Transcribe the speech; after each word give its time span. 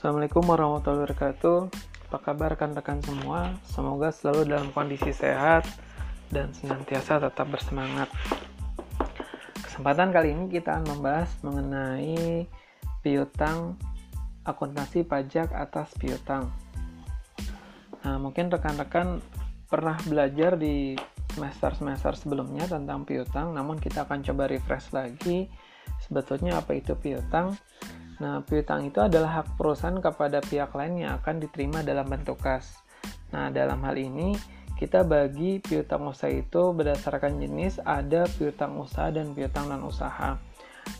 Assalamualaikum 0.00 0.48
warahmatullahi 0.48 1.12
wabarakatuh. 1.12 1.58
Apa 2.08 2.32
kabar 2.32 2.56
rekan-rekan 2.56 3.04
semua? 3.04 3.52
Semoga 3.68 4.08
selalu 4.08 4.48
dalam 4.48 4.72
kondisi 4.72 5.12
sehat 5.12 5.68
dan 6.32 6.56
senantiasa 6.56 7.20
tetap 7.20 7.44
bersemangat. 7.52 8.08
Kesempatan 9.60 10.08
kali 10.08 10.32
ini 10.32 10.48
kita 10.48 10.80
akan 10.80 10.96
membahas 10.96 11.28
mengenai 11.44 12.48
piutang 13.04 13.76
akuntansi 14.48 15.04
pajak 15.04 15.52
atas 15.52 15.92
piutang. 16.00 16.48
Nah, 18.00 18.16
mungkin 18.16 18.48
rekan-rekan 18.48 19.20
pernah 19.68 20.00
belajar 20.08 20.56
di 20.56 20.96
semester-semester 21.36 22.16
sebelumnya 22.16 22.64
tentang 22.64 23.04
piutang, 23.04 23.52
namun 23.52 23.76
kita 23.76 24.08
akan 24.08 24.24
coba 24.24 24.48
refresh 24.48 24.96
lagi 24.96 25.52
sebetulnya 26.00 26.56
apa 26.56 26.72
itu 26.72 26.96
piutang 26.96 27.52
Nah, 28.20 28.44
piutang 28.44 28.84
itu 28.84 29.00
adalah 29.00 29.40
hak 29.40 29.56
perusahaan 29.56 29.96
kepada 29.96 30.44
pihak 30.44 30.76
lain 30.76 31.00
yang 31.08 31.16
akan 31.18 31.40
diterima 31.40 31.80
dalam 31.80 32.04
bentuk 32.04 32.36
kas. 32.36 32.76
Nah, 33.32 33.48
dalam 33.48 33.80
hal 33.80 33.96
ini 33.96 34.36
kita 34.76 35.04
bagi 35.04 35.60
piutang 35.60 36.08
usaha 36.08 36.32
itu 36.32 36.72
berdasarkan 36.72 37.40
jenis 37.40 37.80
ada 37.84 38.24
piutang 38.28 38.76
usaha 38.80 39.08
dan 39.12 39.32
piutang 39.32 39.68
non 39.68 39.84
usaha. 39.88 40.36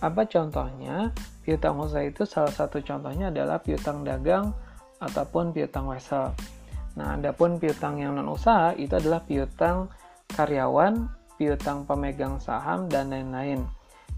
Apa 0.01 0.23
contohnya? 0.29 1.13
Piutang 1.45 1.81
usaha 1.81 2.05
itu 2.05 2.25
salah 2.25 2.53
satu 2.53 2.81
contohnya 2.81 3.29
adalah 3.29 3.61
piutang 3.61 4.05
dagang 4.05 4.53
ataupun 5.01 5.57
piutang 5.57 5.89
wesel. 5.89 6.33
Nah, 6.97 7.17
adapun 7.17 7.61
piutang 7.61 8.01
yang 8.01 8.17
non 8.17 8.29
usaha 8.33 8.73
itu 8.77 8.97
adalah 8.97 9.25
piutang 9.25 9.93
karyawan, 10.37 11.09
piutang 11.41 11.85
pemegang 11.85 12.41
saham 12.41 12.89
dan 12.89 13.13
lain-lain. 13.13 13.65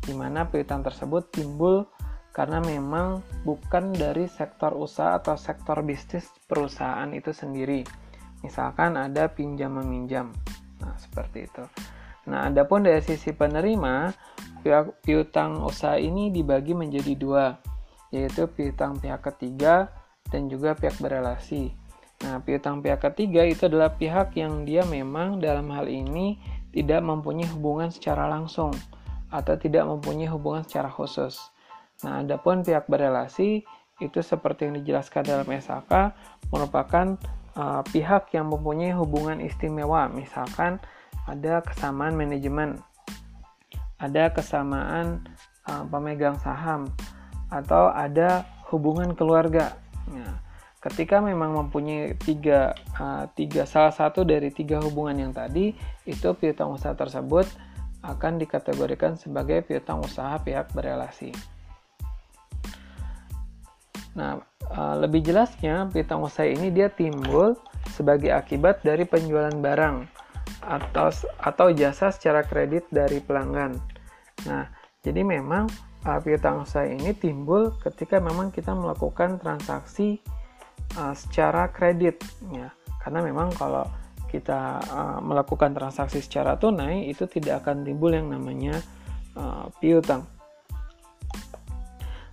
Di 0.03 0.11
mana 0.14 0.47
piutang 0.50 0.83
tersebut 0.83 1.31
timbul 1.31 1.87
karena 2.33 2.64
memang 2.64 3.20
bukan 3.44 3.92
dari 3.92 4.25
sektor 4.25 4.72
usaha 4.72 5.20
atau 5.20 5.36
sektor 5.36 5.84
bisnis 5.84 6.33
perusahaan 6.48 7.08
itu 7.12 7.30
sendiri. 7.30 7.84
Misalkan 8.41 8.97
ada 8.97 9.28
pinjam 9.28 9.77
meminjam. 9.77 10.33
Nah, 10.80 10.97
seperti 10.97 11.47
itu. 11.47 11.64
Nah, 12.27 12.48
adapun 12.48 12.88
dari 12.88 13.05
sisi 13.05 13.36
penerima, 13.36 14.10
piutang 15.05 15.60
usaha 15.60 16.00
ini 16.00 16.33
dibagi 16.33 16.72
menjadi 16.72 17.12
dua, 17.14 17.47
yaitu 18.10 18.48
piutang 18.48 18.97
pihak 18.97 19.20
ketiga 19.20 19.92
dan 20.33 20.48
juga 20.48 20.72
pihak 20.72 20.97
berelasi. 20.98 21.77
Nah, 22.25 22.41
piutang 22.41 22.80
pihak 22.80 23.05
ketiga 23.05 23.44
itu 23.44 23.69
adalah 23.69 23.92
pihak 23.92 24.33
yang 24.41 24.64
dia 24.64 24.88
memang 24.88 25.36
dalam 25.42 25.69
hal 25.69 25.84
ini 25.91 26.41
tidak 26.72 27.05
mempunyai 27.05 27.50
hubungan 27.53 27.92
secara 27.92 28.25
langsung 28.30 28.72
atau 29.28 29.55
tidak 29.60 29.84
mempunyai 29.84 30.33
hubungan 30.33 30.64
secara 30.64 30.88
khusus. 30.88 31.52
Nah, 32.03 32.27
adapun 32.27 32.67
pihak 32.67 32.91
berelasi 32.91 33.62
itu 34.03 34.19
seperti 34.20 34.67
yang 34.67 34.83
dijelaskan 34.83 35.22
dalam 35.22 35.47
SAK 35.47 35.92
merupakan 36.50 37.14
uh, 37.55 37.83
pihak 37.86 38.34
yang 38.34 38.50
mempunyai 38.50 38.91
hubungan 38.94 39.39
istimewa, 39.39 40.11
misalkan 40.11 40.83
ada 41.31 41.62
kesamaan 41.62 42.19
manajemen, 42.19 42.83
ada 44.03 44.34
kesamaan 44.34 45.22
uh, 45.70 45.86
pemegang 45.86 46.34
saham, 46.42 46.91
atau 47.53 47.94
ada 47.94 48.42
hubungan 48.75 49.14
keluarga. 49.14 49.78
Nah, 50.11 50.42
ketika 50.83 51.22
memang 51.22 51.55
mempunyai 51.55 52.19
tiga, 52.19 52.75
uh, 52.98 53.31
tiga 53.39 53.62
salah 53.69 53.94
satu 53.94 54.27
dari 54.27 54.50
tiga 54.50 54.83
hubungan 54.83 55.28
yang 55.28 55.33
tadi, 55.37 55.70
itu 56.03 56.28
piutang 56.34 56.75
usaha 56.75 56.97
tersebut 56.98 57.47
akan 58.03 58.42
dikategorikan 58.42 59.14
sebagai 59.14 59.62
piutang 59.62 60.03
usaha 60.03 60.34
pihak 60.42 60.75
berelasi. 60.75 61.31
Nah, 64.13 64.45
uh, 64.69 64.95
lebih 65.00 65.25
jelasnya 65.25 65.89
piutang 65.89 66.21
usaha 66.21 66.45
ini 66.45 66.69
dia 66.69 66.93
timbul 66.93 67.56
sebagai 67.97 68.28
akibat 68.33 68.84
dari 68.84 69.09
penjualan 69.09 69.53
barang 69.53 70.05
atau 70.62 71.09
atau 71.41 71.67
jasa 71.73 72.12
secara 72.12 72.45
kredit 72.45 72.87
dari 72.93 73.19
pelanggan. 73.25 73.72
Nah, 74.45 74.69
jadi 75.01 75.25
memang 75.25 75.67
uh, 76.05 76.21
piutang 76.21 76.69
usaha 76.69 76.84
ini 76.84 77.17
timbul 77.17 77.72
ketika 77.81 78.21
memang 78.21 78.53
kita 78.53 78.77
melakukan 78.77 79.41
transaksi 79.41 80.21
uh, 81.01 81.17
secara 81.17 81.72
kredit 81.72 82.21
ya. 82.53 82.69
Karena 83.01 83.19
memang 83.25 83.51
kalau 83.59 83.83
kita 84.31 84.81
melakukan 85.21 85.77
transaksi 85.77 86.25
secara 86.25 86.56
tunai 86.56 87.05
itu 87.05 87.28
tidak 87.28 87.61
akan 87.61 87.84
timbul 87.84 88.09
yang 88.17 88.33
namanya 88.33 88.81
piutang. 89.77 90.25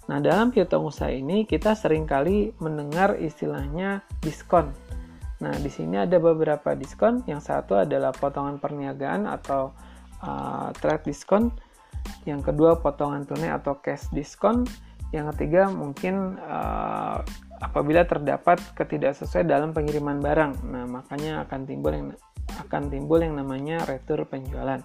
Nah, 0.10 0.18
dalam 0.18 0.50
piutang 0.50 0.90
usaha 0.90 1.14
ini 1.14 1.46
kita 1.46 1.78
sering 1.78 2.10
kali 2.10 2.50
mendengar 2.58 3.14
istilahnya 3.22 4.02
diskon. 4.26 4.74
Nah, 5.38 5.54
di 5.54 5.70
sini 5.70 6.02
ada 6.02 6.18
beberapa 6.18 6.74
diskon. 6.74 7.22
Yang 7.30 7.54
satu 7.54 7.78
adalah 7.78 8.10
potongan 8.10 8.58
perniagaan 8.58 9.30
atau 9.30 9.70
uh, 10.26 10.74
trade 10.82 11.06
diskon. 11.06 11.54
Yang 12.26 12.50
kedua 12.50 12.82
potongan 12.82 13.30
tunai 13.30 13.54
atau 13.54 13.78
cash 13.78 14.10
diskon. 14.10 14.66
Yang 15.14 15.38
ketiga 15.38 15.70
mungkin 15.70 16.42
uh, 16.42 17.22
apabila 17.62 18.02
terdapat 18.10 18.58
ketidaksesuaian 18.74 19.46
dalam 19.46 19.78
pengiriman 19.78 20.18
barang. 20.18 20.58
Nah, 20.74 20.90
makanya 20.90 21.46
akan 21.46 21.70
timbul 21.70 21.94
yang 21.94 22.10
akan 22.66 22.90
timbul 22.90 23.22
yang 23.22 23.38
namanya 23.38 23.86
retur 23.86 24.26
penjualan. 24.26 24.82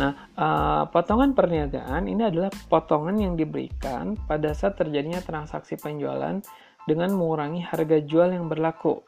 Nah, 0.00 0.16
uh, 0.40 0.88
potongan 0.88 1.36
perniagaan 1.36 2.08
ini 2.08 2.24
adalah 2.24 2.48
potongan 2.72 3.20
yang 3.20 3.36
diberikan 3.36 4.16
pada 4.24 4.56
saat 4.56 4.80
terjadinya 4.80 5.20
transaksi 5.20 5.76
penjualan 5.76 6.40
dengan 6.88 7.10
mengurangi 7.12 7.60
harga 7.60 8.00
jual 8.00 8.32
yang 8.32 8.48
berlaku. 8.48 9.04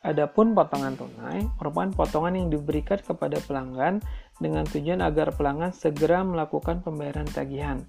Adapun 0.00 0.56
potongan 0.56 0.96
tunai 0.96 1.44
merupakan 1.60 1.92
potongan 1.92 2.40
yang 2.40 2.48
diberikan 2.48 2.96
kepada 3.04 3.36
pelanggan 3.44 4.00
dengan 4.40 4.64
tujuan 4.64 5.04
agar 5.04 5.36
pelanggan 5.36 5.76
segera 5.76 6.24
melakukan 6.24 6.80
pembayaran 6.80 7.28
tagihan. 7.28 7.84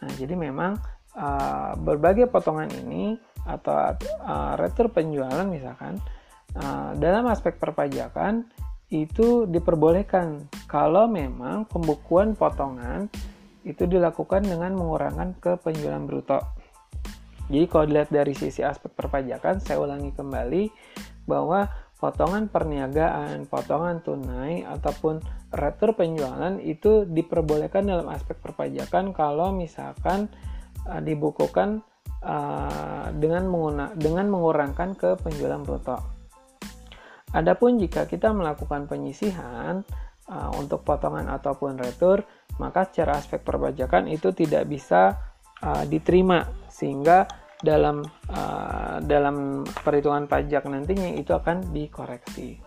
Nah, 0.00 0.10
jadi 0.16 0.32
memang 0.32 0.80
uh, 1.12 1.76
berbagai 1.76 2.32
potongan 2.32 2.72
ini 2.72 3.20
atau 3.44 3.76
uh, 4.24 4.56
retur 4.56 4.88
penjualan 4.88 5.44
misalkan 5.44 6.00
uh, 6.56 6.96
dalam 6.96 7.28
aspek 7.28 7.60
perpajakan 7.60 8.48
itu 8.92 9.48
diperbolehkan 9.48 10.52
kalau 10.68 11.08
memang 11.08 11.64
pembukuan 11.64 12.36
potongan 12.36 13.08
itu 13.64 13.88
dilakukan 13.88 14.44
dengan 14.44 14.76
mengurangkan 14.76 15.32
ke 15.40 15.56
penjualan 15.64 16.04
bruto. 16.04 16.44
Jadi 17.48 17.66
kalau 17.72 17.84
dilihat 17.88 18.10
dari 18.12 18.36
sisi 18.36 18.60
aspek 18.60 18.92
perpajakan, 18.92 19.64
saya 19.64 19.80
ulangi 19.80 20.12
kembali 20.12 20.68
bahwa 21.24 21.72
potongan 21.96 22.52
perniagaan, 22.52 23.48
potongan 23.48 24.04
tunai, 24.04 24.66
ataupun 24.66 25.22
retur 25.54 25.94
penjualan 25.96 26.58
itu 26.60 27.06
diperbolehkan 27.06 27.86
dalam 27.86 28.10
aspek 28.10 28.36
perpajakan 28.42 29.14
kalau 29.14 29.54
misalkan 29.54 30.26
uh, 30.84 30.98
dibukukan 30.98 31.86
uh, 32.24 33.08
dengan, 33.14 33.46
dengan 33.94 34.26
mengurangkan 34.28 34.98
ke 34.98 35.16
penjualan 35.22 35.62
bruto. 35.62 36.11
Adapun 37.32 37.80
jika 37.80 38.04
kita 38.04 38.28
melakukan 38.36 38.84
penyisihan 38.84 39.80
uh, 40.28 40.50
untuk 40.60 40.84
potongan 40.84 41.32
ataupun 41.32 41.80
retur, 41.80 42.28
maka 42.60 42.84
secara 42.84 43.16
aspek 43.16 43.40
perpajakan 43.40 44.04
itu 44.12 44.36
tidak 44.36 44.68
bisa 44.68 45.16
uh, 45.64 45.84
diterima 45.88 46.44
sehingga 46.68 47.24
dalam 47.62 48.04
uh, 48.28 48.98
dalam 49.00 49.64
perhitungan 49.64 50.28
pajak 50.28 50.68
nantinya 50.68 51.14
itu 51.16 51.32
akan 51.32 51.72
dikoreksi. 51.72 52.60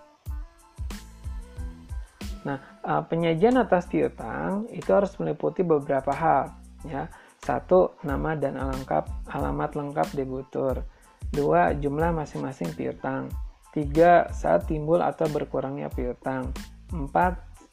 Nah, 2.45 2.57
uh, 2.85 3.01
penyajian 3.05 3.57
atas 3.57 3.85
piutang 3.89 4.69
itu 4.73 4.89
harus 4.93 5.13
meliputi 5.21 5.61
beberapa 5.65 6.13
hal, 6.13 6.53
ya. 6.85 7.09
Satu, 7.45 7.93
nama 8.01 8.33
dan 8.33 8.57
alamat, 8.57 9.05
alamat 9.29 9.77
lengkap 9.77 10.07
debitur. 10.17 10.81
Dua, 11.29 11.77
jumlah 11.77 12.09
masing-masing 12.09 12.73
piutang. 12.73 13.29
3. 13.75 14.31
Saat 14.31 14.71
timbul 14.71 15.03
atau 15.03 15.27
berkurangnya 15.27 15.91
piutang. 15.91 16.55
4. 16.95 17.11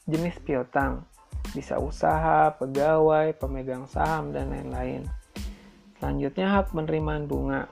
Jenis 0.03 0.35
piutang. 0.43 1.07
Bisa 1.55 1.79
usaha, 1.79 2.51
pegawai, 2.59 3.31
pemegang 3.39 3.87
saham, 3.87 4.35
dan 4.35 4.51
lain-lain. 4.51 5.07
Selanjutnya 6.03 6.59
hak 6.59 6.75
penerimaan 6.75 7.23
bunga. 7.31 7.71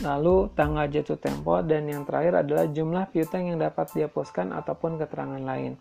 Lalu 0.00 0.48
tanggal 0.56 0.88
jatuh 0.88 1.20
tempo 1.20 1.60
dan 1.60 1.84
yang 1.84 2.08
terakhir 2.08 2.42
adalah 2.42 2.64
jumlah 2.64 3.12
piutang 3.12 3.52
yang 3.52 3.60
dapat 3.60 3.92
dihapuskan 3.92 4.56
ataupun 4.56 4.96
keterangan 4.96 5.44
lain. 5.44 5.76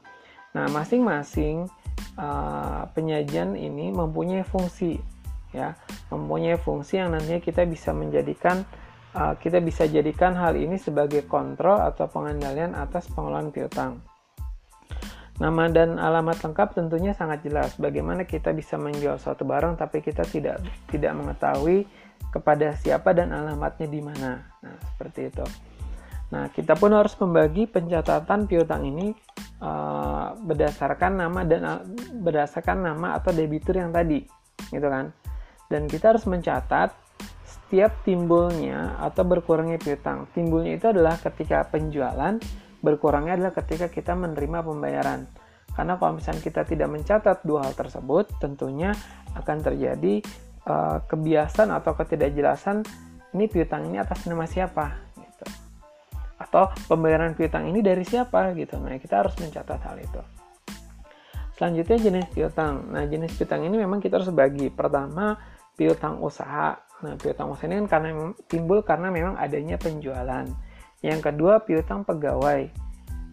Nah, 0.51 0.67
masing-masing 0.67 1.71
uh, 2.19 2.83
penyajian 2.91 3.55
ini 3.55 3.89
mempunyai 3.89 4.43
fungsi 4.43 4.99
ya, 5.55 5.79
mempunyai 6.11 6.59
fungsi 6.59 6.99
yang 6.99 7.15
nantinya 7.15 7.39
kita 7.39 7.63
bisa 7.63 7.95
menjadikan 7.95 8.67
uh, 9.15 9.33
kita 9.39 9.59
bisa 9.63 9.87
jadikan 9.87 10.35
hal 10.35 10.55
ini 10.55 10.75
sebagai 10.79 11.25
kontrol 11.27 11.79
atau 11.79 12.07
pengendalian 12.07 12.75
atas 12.75 13.07
pengelolaan 13.11 13.51
piutang. 13.51 14.01
Nama 15.41 15.73
dan 15.73 15.97
alamat 15.97 16.37
lengkap 16.45 16.77
tentunya 16.77 17.17
sangat 17.17 17.41
jelas. 17.41 17.73
Bagaimana 17.81 18.29
kita 18.29 18.53
bisa 18.53 18.77
menjual 18.77 19.17
suatu 19.17 19.41
barang 19.41 19.73
tapi 19.73 20.05
kita 20.05 20.21
tidak 20.29 20.61
tidak 20.85 21.17
mengetahui 21.17 21.89
kepada 22.29 22.77
siapa 22.77 23.09
dan 23.17 23.33
alamatnya 23.33 23.89
di 23.89 24.01
mana. 24.05 24.45
Nah, 24.61 24.77
seperti 24.93 25.33
itu. 25.33 25.45
Nah, 26.31 26.47
kita 26.47 26.79
pun 26.79 26.95
harus 26.95 27.11
membagi 27.19 27.67
pencatatan 27.67 28.47
piutang 28.47 28.87
ini 28.87 29.11
uh, 29.59 30.31
berdasarkan 30.39 31.19
nama 31.19 31.43
dan 31.43 31.61
berdasarkan 32.23 32.87
nama 32.87 33.19
atau 33.19 33.35
debitur 33.35 33.75
yang 33.75 33.91
tadi, 33.91 34.23
gitu 34.71 34.87
kan. 34.87 35.11
Dan 35.67 35.91
kita 35.91 36.15
harus 36.15 36.23
mencatat 36.23 36.95
setiap 37.71 38.03
timbulnya 38.03 38.99
atau 38.99 39.23
berkurangnya 39.23 39.79
piutang. 39.79 40.27
Timbulnya 40.35 40.75
itu 40.75 40.91
adalah 40.91 41.15
ketika 41.15 41.63
penjualan, 41.71 42.35
berkurangnya 42.83 43.39
adalah 43.39 43.55
ketika 43.55 43.87
kita 43.87 44.11
menerima 44.11 44.59
pembayaran. 44.59 45.23
Karena 45.71 45.95
kalau 45.95 46.19
misalnya 46.19 46.43
kita 46.43 46.67
tidak 46.67 46.91
mencatat 46.91 47.47
dua 47.47 47.63
hal 47.63 47.71
tersebut, 47.71 48.27
tentunya 48.43 48.91
akan 49.39 49.63
terjadi 49.63 50.19
uh, 50.67 50.99
kebiasaan 51.07 51.71
atau 51.71 51.95
ketidakjelasan 51.95 52.83
ini 53.39 53.47
piutang 53.47 53.87
ini 53.87 54.03
atas 54.03 54.27
nama 54.27 54.43
siapa 54.43 54.91
gitu. 55.15 55.47
Atau 56.43 56.75
pembayaran 56.91 57.39
piutang 57.39 57.71
ini 57.71 57.79
dari 57.79 58.03
siapa 58.03 58.51
gitu. 58.51 58.83
Nah, 58.83 58.99
kita 58.99 59.23
harus 59.23 59.31
mencatat 59.39 59.79
hal 59.79 59.95
itu. 59.95 60.19
Selanjutnya 61.55 61.97
jenis 62.03 62.27
piutang. 62.35 62.91
Nah, 62.91 63.07
jenis 63.07 63.31
piutang 63.31 63.63
ini 63.63 63.79
memang 63.79 64.03
kita 64.03 64.19
harus 64.19 64.27
bagi. 64.35 64.67
Pertama, 64.67 65.39
piutang 65.79 66.19
usaha. 66.19 66.90
Nah, 67.01 67.17
piutang 67.17 67.49
usaha 67.49 67.65
ini 67.65 67.81
kan 67.85 68.01
karena 68.01 68.33
timbul 68.45 68.85
karena 68.85 69.09
memang 69.09 69.35
adanya 69.37 69.77
penjualan. 69.81 70.45
Yang 71.01 71.19
kedua, 71.21 71.65
piutang 71.65 72.05
pegawai. 72.05 72.69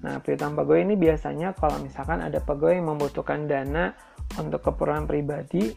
Nah, 0.05 0.17
piutang 0.25 0.57
pegawai 0.57 0.89
ini 0.89 0.95
biasanya 0.97 1.53
kalau 1.53 1.77
misalkan 1.85 2.25
ada 2.25 2.41
pegawai 2.41 2.81
yang 2.81 2.89
membutuhkan 2.89 3.45
dana 3.45 3.93
untuk 4.41 4.63
keperluan 4.63 5.09
pribadi, 5.09 5.73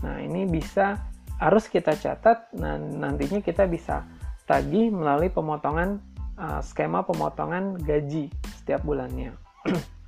nah 0.00 0.22
ini 0.22 0.46
bisa 0.46 1.10
harus 1.38 1.70
kita 1.70 1.94
catat, 1.94 2.50
nah 2.54 2.78
nantinya 2.78 3.38
kita 3.42 3.66
bisa 3.70 4.06
tagih 4.46 4.90
melalui 4.90 5.30
pemotongan 5.30 6.02
uh, 6.38 6.62
skema 6.62 7.04
pemotongan 7.04 7.78
gaji 7.82 8.30
setiap 8.58 8.82
bulannya. 8.82 9.34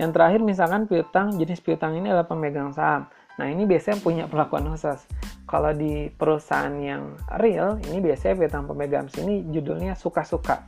Yang 0.00 0.10
terakhir 0.10 0.40
misalkan 0.42 0.90
piutang, 0.90 1.38
jenis 1.38 1.62
piutang 1.62 1.94
ini 1.94 2.10
adalah 2.10 2.26
pemegang 2.26 2.74
saham. 2.74 3.06
Nah 3.38 3.46
ini 3.46 3.62
biasanya 3.66 4.02
punya 4.02 4.24
perlakuan 4.30 4.66
khusus. 4.70 5.06
Kalau 5.54 5.70
di 5.70 6.10
perusahaan 6.10 6.74
yang 6.82 7.14
real, 7.38 7.78
ini 7.86 8.02
biasanya 8.02 8.34
piutang 8.42 8.66
pemegang 8.66 9.06
sini 9.06 9.46
judulnya 9.54 9.94
suka-suka. 9.94 10.66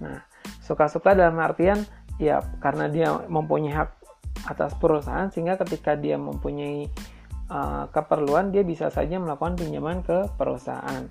Nah 0.00 0.24
suka-suka 0.64 1.12
dalam 1.12 1.36
artian 1.44 1.84
ya 2.16 2.40
karena 2.56 2.88
dia 2.88 3.12
mempunyai 3.28 3.76
hak 3.76 3.90
atas 4.48 4.72
perusahaan 4.80 5.28
sehingga 5.28 5.60
ketika 5.60 5.92
dia 5.92 6.16
mempunyai 6.16 6.88
uh, 7.52 7.84
keperluan 7.92 8.48
dia 8.48 8.64
bisa 8.64 8.88
saja 8.88 9.20
melakukan 9.20 9.60
pinjaman 9.60 10.00
ke 10.00 10.24
perusahaan. 10.40 11.04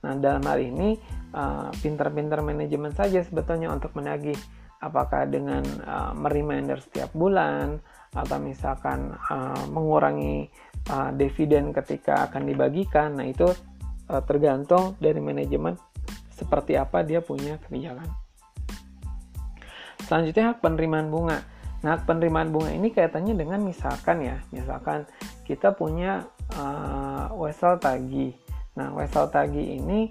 Nah 0.00 0.12
dalam 0.16 0.40
hal 0.48 0.56
ini 0.64 0.96
uh, 1.36 1.68
pinter-pinter 1.84 2.40
manajemen 2.40 2.96
saja 2.96 3.20
sebetulnya 3.20 3.68
untuk 3.68 3.92
menagih 3.92 4.40
apakah 4.80 5.28
dengan 5.28 5.68
uh, 5.84 6.16
mereminder 6.16 6.80
setiap 6.80 7.12
bulan 7.12 7.76
atau 8.16 8.40
misalkan 8.40 9.12
uh, 9.28 9.68
mengurangi 9.68 10.48
uh, 10.86 11.10
dividen 11.14 11.74
ketika 11.74 12.30
akan 12.30 12.46
dibagikan. 12.46 13.18
Nah 13.18 13.26
itu 13.26 13.50
uh, 14.08 14.22
tergantung 14.22 14.94
dari 15.02 15.18
manajemen 15.18 15.74
seperti 16.30 16.78
apa 16.78 17.02
dia 17.02 17.18
punya 17.18 17.58
kebijakan. 17.66 18.06
Selanjutnya 20.06 20.54
hak 20.54 20.62
penerimaan 20.62 21.10
bunga. 21.10 21.42
Nah, 21.78 21.94
hak 21.94 22.10
penerimaan 22.10 22.50
bunga 22.50 22.74
ini 22.74 22.90
kaitannya 22.90 23.38
dengan 23.38 23.62
misalkan 23.62 24.22
ya, 24.24 24.42
misalkan 24.50 25.06
kita 25.46 25.74
punya 25.74 26.26
uh, 26.54 27.30
wesel 27.38 27.78
tagi. 27.78 28.34
Nah, 28.78 28.94
wesel 28.94 29.30
tagi 29.30 29.78
ini 29.78 30.10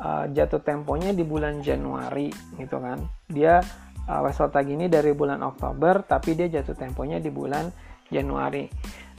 uh, 0.00 0.26
jatuh 0.30 0.62
temponya 0.62 1.14
di 1.14 1.22
bulan 1.22 1.62
Januari 1.62 2.30
gitu 2.58 2.78
kan. 2.78 3.02
Dia 3.30 3.62
uh, 4.08 4.20
wesel 4.26 4.50
tagi 4.50 4.74
ini 4.74 4.86
dari 4.90 5.12
bulan 5.14 5.42
Oktober 5.42 6.02
tapi 6.06 6.34
dia 6.34 6.50
jatuh 6.50 6.74
temponya 6.74 7.22
di 7.22 7.30
bulan 7.30 7.70
Januari. 8.10 8.66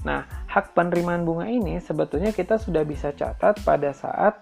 Nah, 0.08 0.24
hak 0.48 0.72
penerimaan 0.72 1.28
bunga 1.28 1.52
ini 1.52 1.84
sebetulnya 1.84 2.32
kita 2.32 2.56
sudah 2.56 2.88
bisa 2.88 3.12
catat 3.12 3.60
pada 3.68 3.92
saat 3.92 4.40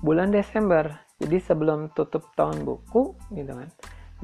bulan 0.00 0.32
Desember. 0.32 0.88
Jadi 1.20 1.36
sebelum 1.36 1.92
tutup 1.92 2.32
tahun 2.32 2.64
buku 2.64 3.12
gitu 3.36 3.52
kan. 3.52 3.68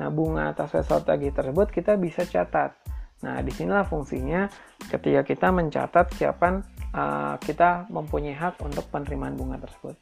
Nah, 0.01 0.09
bunga 0.09 0.57
atas 0.57 0.73
wesel 0.73 1.05
tagih 1.05 1.37
tersebut 1.37 1.69
kita 1.69 2.01
bisa 2.01 2.25
catat. 2.25 2.73
Nah, 3.21 3.37
di 3.45 3.53
sinilah 3.53 3.85
fungsinya 3.85 4.49
ketika 4.89 5.29
kita 5.29 5.53
mencatat 5.53 6.09
siapa 6.17 6.65
uh, 6.97 7.35
kita 7.37 7.91
mempunyai 7.93 8.33
hak 8.33 8.57
untuk 8.65 8.89
penerimaan 8.89 9.37
bunga 9.37 9.61
tersebut. 9.61 10.01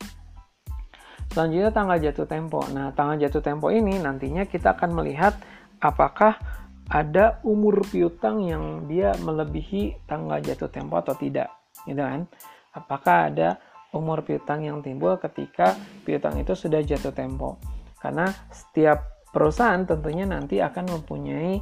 Selanjutnya 1.35 1.75
tanggal 1.75 1.99
jatuh 1.99 2.29
tempo. 2.31 2.63
Nah, 2.71 2.95
tanggal 2.95 3.27
jatuh 3.27 3.43
tempo 3.43 3.75
ini 3.75 3.99
nantinya 3.99 4.47
kita 4.47 4.79
akan 4.79 4.95
melihat 4.95 5.35
apakah 5.83 6.39
ada 6.87 7.43
umur 7.43 7.83
piutang 7.83 8.47
yang 8.47 8.87
dia 8.87 9.11
melebihi 9.19 10.07
tanggal 10.07 10.39
jatuh 10.39 10.71
tempo 10.71 10.95
atau 11.03 11.19
tidak, 11.19 11.51
gitu 11.83 11.99
kan? 11.99 12.31
Apakah 12.71 13.33
ada 13.33 13.59
umur 13.91 14.23
piutang 14.23 14.63
yang 14.63 14.85
timbul 14.85 15.19
ketika 15.19 15.75
piutang 16.07 16.39
itu 16.39 16.55
sudah 16.55 16.79
jatuh 16.85 17.11
tempo? 17.11 17.59
Karena 17.99 18.31
setiap 18.55 19.27
perusahaan 19.35 19.83
tentunya 19.83 20.29
nanti 20.29 20.63
akan 20.63 21.01
mempunyai 21.01 21.59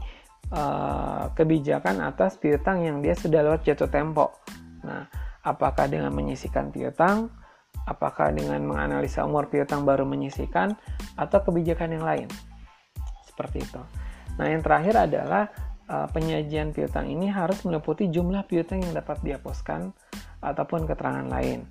uh, 0.52 1.32
kebijakan 1.32 2.04
atas 2.04 2.36
piutang 2.36 2.84
yang 2.84 3.00
dia 3.00 3.16
sudah 3.16 3.40
lewat 3.40 3.64
jatuh 3.64 3.88
tempo. 3.88 4.44
Nah, 4.84 5.08
apakah 5.40 5.88
dengan 5.88 6.12
menyisikan 6.12 6.68
piutang, 6.68 7.32
apakah 7.88 8.28
dengan 8.28 8.60
menganalisa 8.60 9.24
umur 9.24 9.48
piutang 9.48 9.88
baru 9.88 10.04
menyisikan, 10.04 10.76
atau 11.16 11.40
kebijakan 11.40 11.96
yang 11.96 12.04
lain? 12.04 12.28
Seperti 13.24 13.64
itu. 13.64 14.03
Nah, 14.34 14.46
yang 14.50 14.62
terakhir 14.62 14.94
adalah 14.98 15.50
uh, 15.86 16.06
penyajian 16.10 16.74
piutang 16.74 17.06
ini 17.06 17.30
harus 17.30 17.62
meliputi 17.62 18.10
jumlah 18.10 18.44
piutang 18.50 18.82
yang 18.82 18.92
dapat 18.92 19.22
dihapuskan 19.22 19.94
ataupun 20.42 20.84
keterangan 20.90 21.26
lain. 21.30 21.64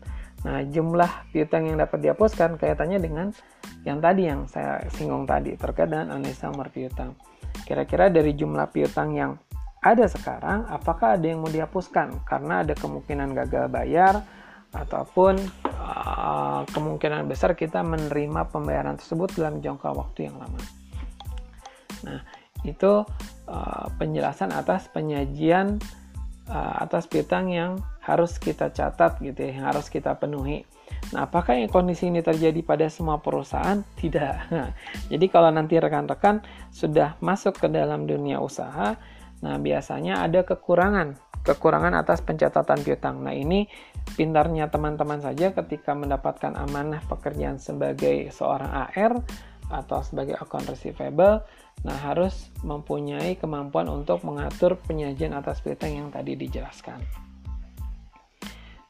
Nah, 0.44 0.60
jumlah 0.68 1.32
piutang 1.32 1.72
yang 1.72 1.80
dapat 1.80 2.04
dihapuskan 2.04 2.60
kaitannya 2.60 3.00
dengan 3.00 3.28
yang 3.88 4.00
tadi 4.04 4.28
yang 4.28 4.48
saya 4.48 4.84
singgung 4.96 5.24
tadi 5.24 5.56
terkait 5.56 5.88
dengan 5.88 6.12
analisa 6.16 6.52
nomor 6.52 6.72
piutang. 6.72 7.16
Kira-kira 7.64 8.12
dari 8.12 8.36
jumlah 8.36 8.68
piutang 8.72 9.16
yang 9.16 9.40
ada 9.84 10.08
sekarang, 10.08 10.64
apakah 10.72 11.20
ada 11.20 11.26
yang 11.28 11.44
mau 11.44 11.52
dihapuskan 11.52 12.24
karena 12.24 12.64
ada 12.64 12.72
kemungkinan 12.76 13.36
gagal 13.36 13.68
bayar 13.68 14.24
ataupun 14.72 15.38
uh, 15.68 16.64
kemungkinan 16.72 17.28
besar 17.28 17.54
kita 17.54 17.84
menerima 17.84 18.48
pembayaran 18.48 18.96
tersebut 18.96 19.36
dalam 19.36 19.60
jangka 19.60 19.92
waktu 19.92 20.32
yang 20.32 20.40
lama. 20.40 20.60
Nah, 22.04 22.20
itu 22.64 23.04
uh, 23.48 23.86
penjelasan 24.00 24.52
atas 24.56 24.88
penyajian 24.92 25.80
uh, 26.50 26.84
atas 26.84 27.08
piutang 27.08 27.52
yang 27.52 27.80
harus 28.04 28.36
kita 28.36 28.72
catat 28.72 29.20
gitu 29.24 29.40
ya, 29.40 29.52
yang 29.56 29.66
harus 29.72 29.88
kita 29.88 30.16
penuhi. 30.20 30.68
Nah, 31.16 31.28
apakah 31.28 31.56
yang 31.56 31.72
kondisi 31.72 32.12
ini 32.12 32.20
terjadi 32.20 32.60
pada 32.64 32.88
semua 32.92 33.20
perusahaan? 33.20 33.80
Tidak. 34.00 34.36
Jadi 35.12 35.26
kalau 35.32 35.52
nanti 35.52 35.80
rekan-rekan 35.80 36.44
sudah 36.72 37.16
masuk 37.24 37.60
ke 37.60 37.68
dalam 37.72 38.04
dunia 38.08 38.44
usaha, 38.44 38.96
nah 39.40 39.56
biasanya 39.60 40.24
ada 40.24 40.44
kekurangan, 40.44 41.16
kekurangan 41.44 41.96
atas 41.96 42.20
pencatatan 42.24 42.80
piutang. 42.84 43.24
Nah, 43.24 43.36
ini 43.36 43.68
pintarnya 44.16 44.68
teman-teman 44.68 45.24
saja 45.24 45.56
ketika 45.56 45.96
mendapatkan 45.96 46.56
amanah 46.60 47.04
pekerjaan 47.08 47.60
sebagai 47.60 48.32
seorang 48.36 48.72
AR 48.72 49.14
atau 49.74 50.06
sebagai 50.06 50.38
account 50.38 50.70
receivable, 50.70 51.42
nah 51.82 51.98
harus 51.98 52.54
mempunyai 52.62 53.34
kemampuan 53.42 53.90
untuk 53.90 54.22
mengatur 54.22 54.78
penyajian 54.86 55.34
atas 55.34 55.60
piutang 55.66 55.98
yang 55.98 56.14
tadi 56.14 56.38
dijelaskan. 56.38 57.02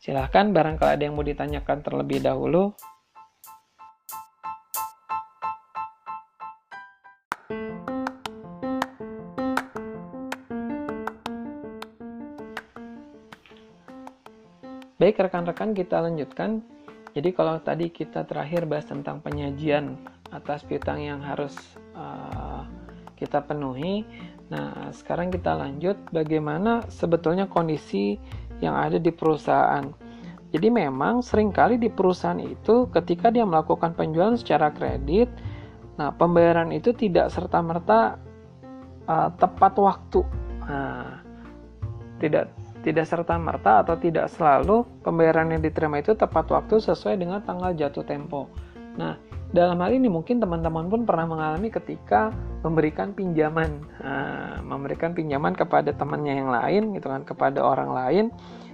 Silahkan 0.04 0.52
barangkali 0.52 1.00
ada 1.00 1.04
yang 1.08 1.16
mau 1.16 1.24
ditanyakan 1.24 1.80
terlebih 1.80 2.20
dahulu. 2.20 2.75
Baik 15.00 15.20
rekan-rekan 15.20 15.75
kita 15.75 16.00
lanjutkan. 16.00 16.63
Jadi 17.13 17.29
kalau 17.29 17.62
tadi 17.62 17.93
kita 17.93 18.25
terakhir 18.25 18.65
bahas 18.65 18.89
tentang 18.89 19.22
penyajian 19.22 20.01
atas 20.34 20.65
piutang 20.65 20.98
yang 20.98 21.22
harus 21.22 21.53
uh, 21.93 22.65
kita 23.13 23.46
penuhi. 23.46 24.01
Nah, 24.50 24.89
sekarang 24.89 25.29
kita 25.29 25.53
lanjut 25.53 25.96
bagaimana 26.10 26.82
sebetulnya 26.89 27.46
kondisi 27.46 28.17
yang 28.65 28.74
ada 28.74 28.98
di 28.98 29.13
perusahaan. 29.13 29.86
Jadi 30.53 30.67
memang 30.70 31.22
sering 31.25 31.50
kali 31.50 31.82
di 31.82 31.89
perusahaan 31.89 32.38
itu 32.38 32.89
ketika 32.89 33.34
dia 33.34 33.46
melakukan 33.46 33.98
penjualan 33.98 34.38
secara 34.38 34.70
kredit, 34.70 35.29
nah 35.98 36.13
pembayaran 36.13 36.70
itu 36.70 36.93
tidak 36.93 37.34
serta-merta 37.34 38.22
uh, 39.10 39.29
tepat 39.38 39.74
waktu. 39.82 40.22
Nah, 40.65 41.22
tidak 42.22 42.53
tidak 42.84 43.08
serta-merta 43.08 43.88
atau 43.88 43.96
tidak 43.96 44.28
selalu 44.28 44.84
pembayaran 45.02 45.56
yang 45.56 45.63
diterima 45.63 46.04
itu 46.04 46.13
tepat 46.13 46.52
waktu 46.52 46.84
sesuai 46.84 47.16
dengan 47.16 47.40
tanggal 47.42 47.72
jatuh 47.72 48.04
tempo. 48.04 48.52
Nah, 49.00 49.18
dalam 49.56 49.80
hal 49.80 49.96
ini 49.96 50.12
mungkin 50.12 50.44
teman-teman 50.44 50.92
pun 50.92 51.02
pernah 51.08 51.25
mengalami 51.30 51.72
ketika 51.72 52.36
memberikan 52.62 53.16
pinjaman, 53.16 53.86
nah, 54.04 54.60
memberikan 54.62 55.16
pinjaman 55.16 55.56
kepada 55.56 55.96
temannya 55.96 56.44
yang 56.44 56.52
lain, 56.52 56.84
gitu 56.98 57.08
kan, 57.08 57.24
kepada 57.24 57.63
orang 57.63 57.90
lain, 57.94 58.25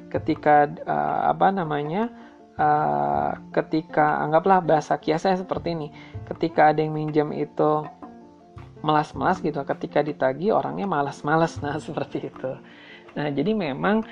ketika 0.10 0.72
uh, 0.90 1.36
apa 1.36 1.54
namanya, 1.54 2.10
uh, 2.58 3.38
ketika 3.54 4.26
anggaplah 4.26 4.64
bahasa 4.64 4.98
kiasnya 4.98 5.38
seperti 5.38 5.78
ini, 5.78 5.88
ketika 6.32 6.74
ada 6.74 6.82
yang 6.82 6.98
minjam 6.98 7.30
itu 7.36 7.86
melas-melas 8.80 9.44
gitu, 9.44 9.60
ketika 9.68 10.00
ditagi 10.00 10.50
orangnya 10.56 10.88
malas-malas, 10.88 11.60
nah 11.64 11.78
seperti 11.78 12.32
itu. 12.32 12.52
Nah, 13.18 13.28
jadi 13.34 13.56
memang 13.56 14.06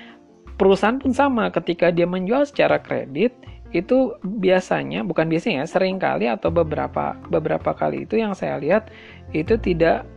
perusahaan 0.58 0.98
pun 0.98 1.14
sama 1.14 1.48
ketika 1.54 1.94
dia 1.94 2.04
menjual 2.04 2.44
secara 2.44 2.82
kredit 2.82 3.30
itu 3.70 4.16
biasanya 4.24 5.04
bukan 5.04 5.28
biasanya 5.28 5.68
sering 5.68 6.00
kali 6.00 6.24
atau 6.24 6.48
beberapa 6.48 7.14
beberapa 7.28 7.76
kali 7.76 8.08
itu 8.08 8.16
yang 8.16 8.32
saya 8.32 8.56
lihat 8.56 8.88
itu 9.36 9.60
tidak 9.60 10.08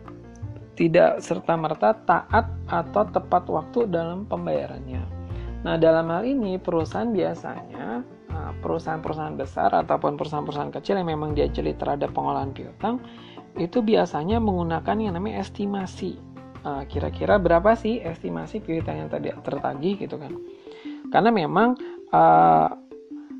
tidak 0.79 1.19
serta 1.19 1.59
merta 1.59 1.91
taat 2.07 2.47
atau 2.71 3.03
tepat 3.11 3.43
waktu 3.51 3.91
dalam 3.91 4.23
pembayarannya. 4.23 5.03
Nah 5.67 5.75
dalam 5.75 6.07
hal 6.09 6.23
ini 6.23 6.55
perusahaan 6.57 7.11
biasanya 7.11 8.01
nah, 8.31 8.51
perusahaan-perusahaan 8.63 9.35
besar 9.35 9.69
ataupun 9.75 10.15
perusahaan-perusahaan 10.15 10.73
kecil 10.79 11.03
yang 11.03 11.11
memang 11.11 11.35
dia 11.35 11.51
jeli 11.51 11.75
terhadap 11.75 12.15
pengolahan 12.15 12.55
piutang 12.55 13.03
itu 13.59 13.83
biasanya 13.83 14.39
menggunakan 14.39 14.95
yang 14.95 15.13
namanya 15.19 15.43
estimasi 15.43 16.15
eh, 16.61 16.83
kira-kira 16.89 17.41
berapa 17.41 17.73
sih 17.77 17.99
estimasi 18.01 18.61
piutang 18.61 19.05
yang 19.05 19.09
tadi 19.09 19.33
tertagih 19.33 19.97
gitu 19.97 20.15
kan? 20.17 20.33
Karena 21.11 21.29
memang 21.33 21.75
uh, 22.13 22.69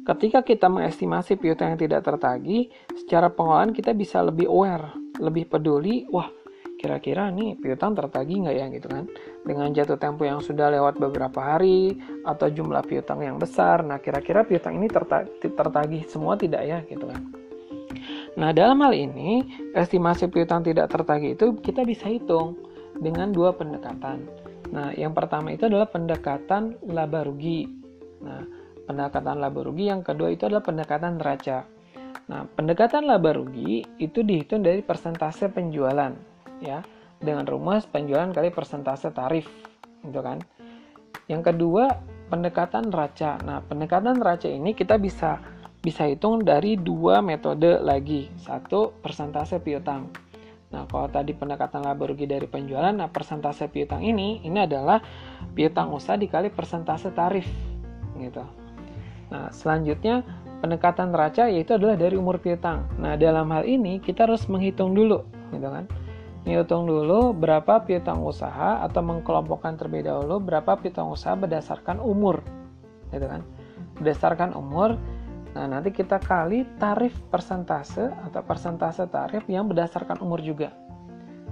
ketika 0.04 0.42
kita 0.42 0.68
mengestimasi 0.68 1.38
piutang 1.38 1.74
yang 1.74 1.80
tidak 1.80 2.02
tertagih 2.04 2.68
secara 2.92 3.30
pengelolaan 3.30 3.72
kita 3.72 3.94
bisa 3.94 4.20
lebih 4.26 4.50
aware 4.50 4.92
lebih 5.22 5.46
peduli 5.46 6.10
wah 6.10 6.28
kira-kira 6.82 7.30
nih 7.30 7.62
piutang 7.62 7.94
tertagih 7.94 8.42
nggak 8.42 8.56
ya? 8.58 8.66
gitu 8.74 8.88
kan? 8.90 9.06
Dengan 9.46 9.70
jatuh 9.70 10.02
tempo 10.02 10.26
yang 10.26 10.42
sudah 10.42 10.74
lewat 10.74 10.98
beberapa 10.98 11.38
hari 11.38 11.94
atau 12.26 12.50
jumlah 12.50 12.82
piutang 12.90 13.22
yang 13.22 13.38
besar 13.38 13.86
nah 13.86 14.02
kira-kira 14.02 14.42
piutang 14.42 14.82
ini 14.82 14.90
tertagih 14.90 16.10
semua 16.10 16.34
tidak 16.34 16.66
ya? 16.66 16.82
Gitu 16.90 17.06
kan? 17.06 17.22
Nah 18.34 18.50
dalam 18.50 18.82
hal 18.82 18.98
ini 18.98 19.46
estimasi 19.78 20.26
piutang 20.34 20.66
tidak 20.66 20.90
tertagih 20.90 21.38
itu 21.38 21.54
kita 21.62 21.86
bisa 21.86 22.10
hitung 22.10 22.71
dengan 23.00 23.32
dua 23.32 23.56
pendekatan. 23.56 24.26
Nah, 24.72 24.96
yang 24.96 25.12
pertama 25.12 25.52
itu 25.52 25.68
adalah 25.68 25.88
pendekatan 25.88 26.80
laba 26.88 27.28
rugi. 27.28 27.68
Nah, 28.24 28.44
pendekatan 28.88 29.40
laba 29.40 29.60
rugi 29.62 29.92
yang 29.92 30.02
kedua 30.02 30.32
itu 30.32 30.48
adalah 30.48 30.64
pendekatan 30.64 31.20
neraca. 31.20 31.68
Nah, 32.32 32.48
pendekatan 32.48 33.04
laba 33.04 33.36
rugi 33.36 33.84
itu 34.00 34.24
dihitung 34.24 34.64
dari 34.64 34.80
persentase 34.80 35.52
penjualan, 35.52 36.16
ya, 36.64 36.80
dengan 37.20 37.44
rumus 37.44 37.84
penjualan 37.88 38.32
kali 38.32 38.50
persentase 38.56 39.12
tarif, 39.12 39.48
gitu 40.08 40.24
kan. 40.24 40.40
Yang 41.28 41.52
kedua, 41.52 41.92
pendekatan 42.32 42.88
neraca. 42.88 43.36
Nah, 43.44 43.60
pendekatan 43.60 44.16
neraca 44.16 44.48
ini 44.48 44.72
kita 44.72 44.96
bisa 44.96 45.44
bisa 45.82 46.06
hitung 46.08 46.46
dari 46.46 46.80
dua 46.80 47.20
metode 47.20 47.82
lagi. 47.84 48.32
Satu, 48.40 48.96
persentase 49.04 49.60
piutang. 49.60 50.08
Nah, 50.72 50.88
kalau 50.88 51.12
tadi 51.12 51.36
pendekatan 51.36 51.84
laba 51.84 52.08
rugi 52.08 52.24
dari 52.24 52.48
penjualan, 52.48 52.96
nah 52.96 53.12
persentase 53.12 53.68
piutang 53.68 54.08
ini 54.08 54.40
ini 54.48 54.64
adalah 54.64 55.04
piutang 55.52 55.92
usaha 55.92 56.16
dikali 56.16 56.48
persentase 56.48 57.12
tarif 57.12 57.44
gitu. 58.16 58.44
Nah, 59.32 59.52
selanjutnya 59.52 60.24
pendekatan 60.64 61.12
neraca 61.12 61.52
yaitu 61.52 61.76
adalah 61.76 62.00
dari 62.00 62.16
umur 62.16 62.40
piutang. 62.40 62.88
Nah, 62.96 63.20
dalam 63.20 63.52
hal 63.52 63.68
ini 63.68 64.00
kita 64.00 64.24
harus 64.24 64.48
menghitung 64.48 64.96
dulu, 64.96 65.28
gitu 65.52 65.68
kan. 65.68 65.92
Menghitung 66.48 66.88
dulu 66.88 67.36
berapa 67.36 67.84
piutang 67.84 68.24
usaha 68.24 68.80
atau 68.82 69.02
mengkelompokkan 69.04 69.76
terlebih 69.76 70.08
dahulu 70.08 70.40
berapa 70.40 70.80
piutang 70.80 71.12
usaha 71.12 71.36
berdasarkan 71.36 72.00
umur, 72.00 72.40
gitu 73.12 73.28
kan. 73.28 73.44
Berdasarkan 74.00 74.56
umur 74.56 74.96
Nah, 75.52 75.68
nanti 75.68 75.92
kita 75.92 76.16
kali 76.24 76.64
tarif 76.80 77.12
persentase 77.28 78.08
atau 78.08 78.40
persentase 78.40 79.04
tarif 79.12 79.44
yang 79.52 79.68
berdasarkan 79.68 80.24
umur 80.24 80.40
juga. 80.40 80.72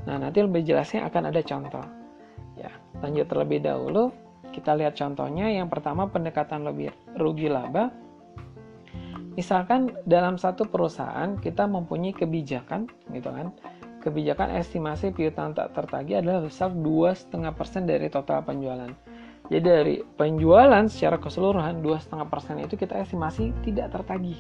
Nah, 0.07 0.15
nanti 0.15 0.39
lebih 0.39 0.63
jelasnya 0.63 1.03
akan 1.11 1.27
ada 1.27 1.41
contoh. 1.43 1.83
Ya, 2.55 2.71
lanjut 3.03 3.27
terlebih 3.27 3.59
dahulu, 3.59 4.15
kita 4.55 4.71
lihat 4.79 4.95
contohnya. 4.95 5.51
Yang 5.51 5.67
pertama 5.75 6.07
pendekatan 6.07 6.63
lebih 6.63 6.95
rugi 7.19 7.51
laba. 7.51 7.91
Misalkan 9.35 9.95
dalam 10.07 10.35
satu 10.39 10.67
perusahaan 10.67 11.35
kita 11.39 11.67
mempunyai 11.67 12.15
kebijakan, 12.15 12.87
gitu 13.11 13.29
kan. 13.31 13.51
Kebijakan 13.99 14.55
estimasi 14.55 15.11
piutang 15.11 15.51
tak 15.51 15.75
tertagih 15.75 16.23
adalah 16.23 16.47
besar 16.47 16.71
2,5% 16.71 17.83
dari 17.83 18.07
total 18.07 18.47
penjualan. 18.47 18.87
Jadi 19.49 19.65
dari 19.65 19.95
penjualan 19.97 20.85
secara 20.85 21.17
keseluruhan 21.17 21.81
2,5% 21.81 22.65
itu 22.69 22.77
kita 22.77 23.01
estimasi 23.01 23.49
tidak 23.65 23.89
tertagih. 23.97 24.37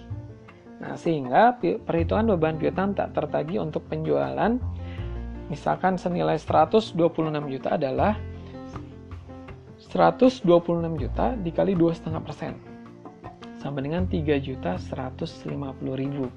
Nah, 0.79 0.95
sehingga 0.95 1.57
perhitungan 1.59 2.37
beban 2.37 2.55
piutang 2.55 2.93
tak 2.95 3.11
tertagih 3.17 3.65
untuk 3.65 3.83
penjualan 3.89 4.55
misalkan 5.49 5.97
senilai 5.97 6.37
126 6.37 6.93
juta 7.49 7.69
adalah 7.75 8.13
126 9.89 10.45
juta 11.01 11.33
dikali 11.41 11.73
2,5% 11.73 13.57
sama 13.59 13.81
dengan 13.81 14.05
3 14.05 14.39
juta 14.39 14.77
150 14.77 15.49
ribu 15.97 16.29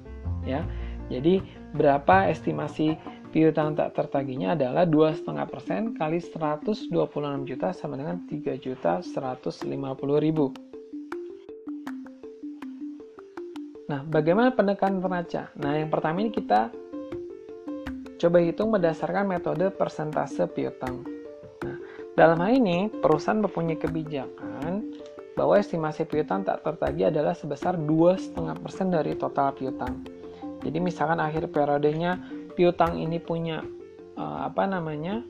ya. 0.43 0.65
Jadi 1.13 1.45
berapa 1.77 2.27
estimasi 2.33 2.97
piutang 3.33 3.73
tak 3.73 3.97
tertagihnya 3.97 4.53
adalah 4.53 4.85
2,5% 4.85 5.97
kali 5.97 6.21
126 6.21 6.93
juta 7.49 7.73
sama 7.73 7.97
dengan 7.97 8.21
3 8.29 8.61
juta 8.61 9.01
150 9.01 9.73
ribu. 10.21 10.53
Nah, 13.89 14.05
bagaimana 14.05 14.53
pendekatan 14.53 15.01
neraca? 15.01 15.49
Nah, 15.57 15.81
yang 15.81 15.89
pertama 15.89 16.21
ini 16.21 16.29
kita 16.29 16.69
coba 18.21 18.37
hitung 18.37 18.69
berdasarkan 18.69 19.25
metode 19.25 19.73
persentase 19.73 20.45
piutang. 20.53 21.01
Nah, 21.65 21.77
dalam 22.13 22.37
hal 22.37 22.53
ini, 22.53 22.87
perusahaan 23.01 23.41
mempunyai 23.41 23.81
kebijakan 23.81 24.93
bahwa 25.33 25.57
estimasi 25.57 26.05
piutang 26.05 26.45
tak 26.45 26.61
tertagih 26.61 27.09
adalah 27.09 27.33
sebesar 27.33 27.81
2,5% 27.81 28.93
dari 28.93 29.17
total 29.17 29.57
piutang. 29.57 30.05
Jadi 30.63 30.79
misalkan 30.79 31.19
akhir 31.19 31.51
periodenya 31.51 32.23
piutang 32.53 32.97
ini 33.01 33.17
punya 33.17 33.61
uh, 34.17 34.47
apa 34.47 34.63
namanya 34.69 35.21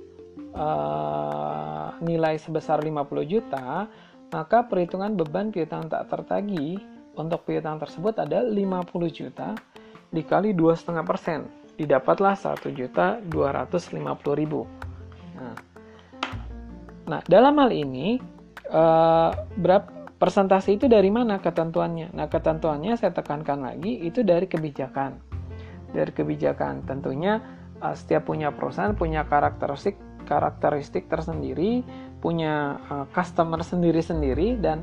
uh, 0.53 1.96
nilai 2.03 2.38
sebesar 2.38 2.84
50 2.84 2.94
juta, 3.27 3.88
maka 4.30 4.65
perhitungan 4.68 5.15
beban 5.15 5.50
piutang 5.50 5.88
tak 5.89 6.08
tertagih 6.12 6.80
untuk 7.13 7.46
piutang 7.46 7.77
tersebut 7.77 8.18
ada 8.18 8.42
50 8.42 8.53
juta 9.10 9.56
dikali 10.13 10.53
2,5 10.53 11.03
persen. 11.03 11.46
Didapatlah 11.74 12.38
1 12.38 12.70
juta 12.77 13.18
250 13.25 13.98
ribu. 14.38 14.70
Nah, 15.34 15.58
nah 17.10 17.22
dalam 17.25 17.58
hal 17.58 17.74
ini 17.74 18.22
uh, 18.70 19.34
berapa 19.58 19.89
persentase 20.22 20.77
itu 20.77 20.86
dari 20.86 21.10
mana 21.10 21.42
ketentuannya? 21.42 22.13
Nah 22.13 22.30
ketentuannya 22.30 22.94
saya 22.96 23.12
tekankan 23.12 23.65
lagi 23.65 24.06
itu 24.06 24.22
dari 24.24 24.48
kebijakan 24.48 25.33
dari 25.94 26.12
kebijakan. 26.12 26.84
Tentunya 26.84 27.40
uh, 27.80 27.96
setiap 27.96 28.28
punya 28.28 28.50
perusahaan 28.52 28.98
punya 28.98 29.24
karakteristik 29.30 29.96
karakteristik 30.24 31.12
tersendiri, 31.12 31.84
punya 32.24 32.80
uh, 32.90 33.06
customer 33.12 33.60
sendiri-sendiri 33.62 34.58
dan 34.60 34.82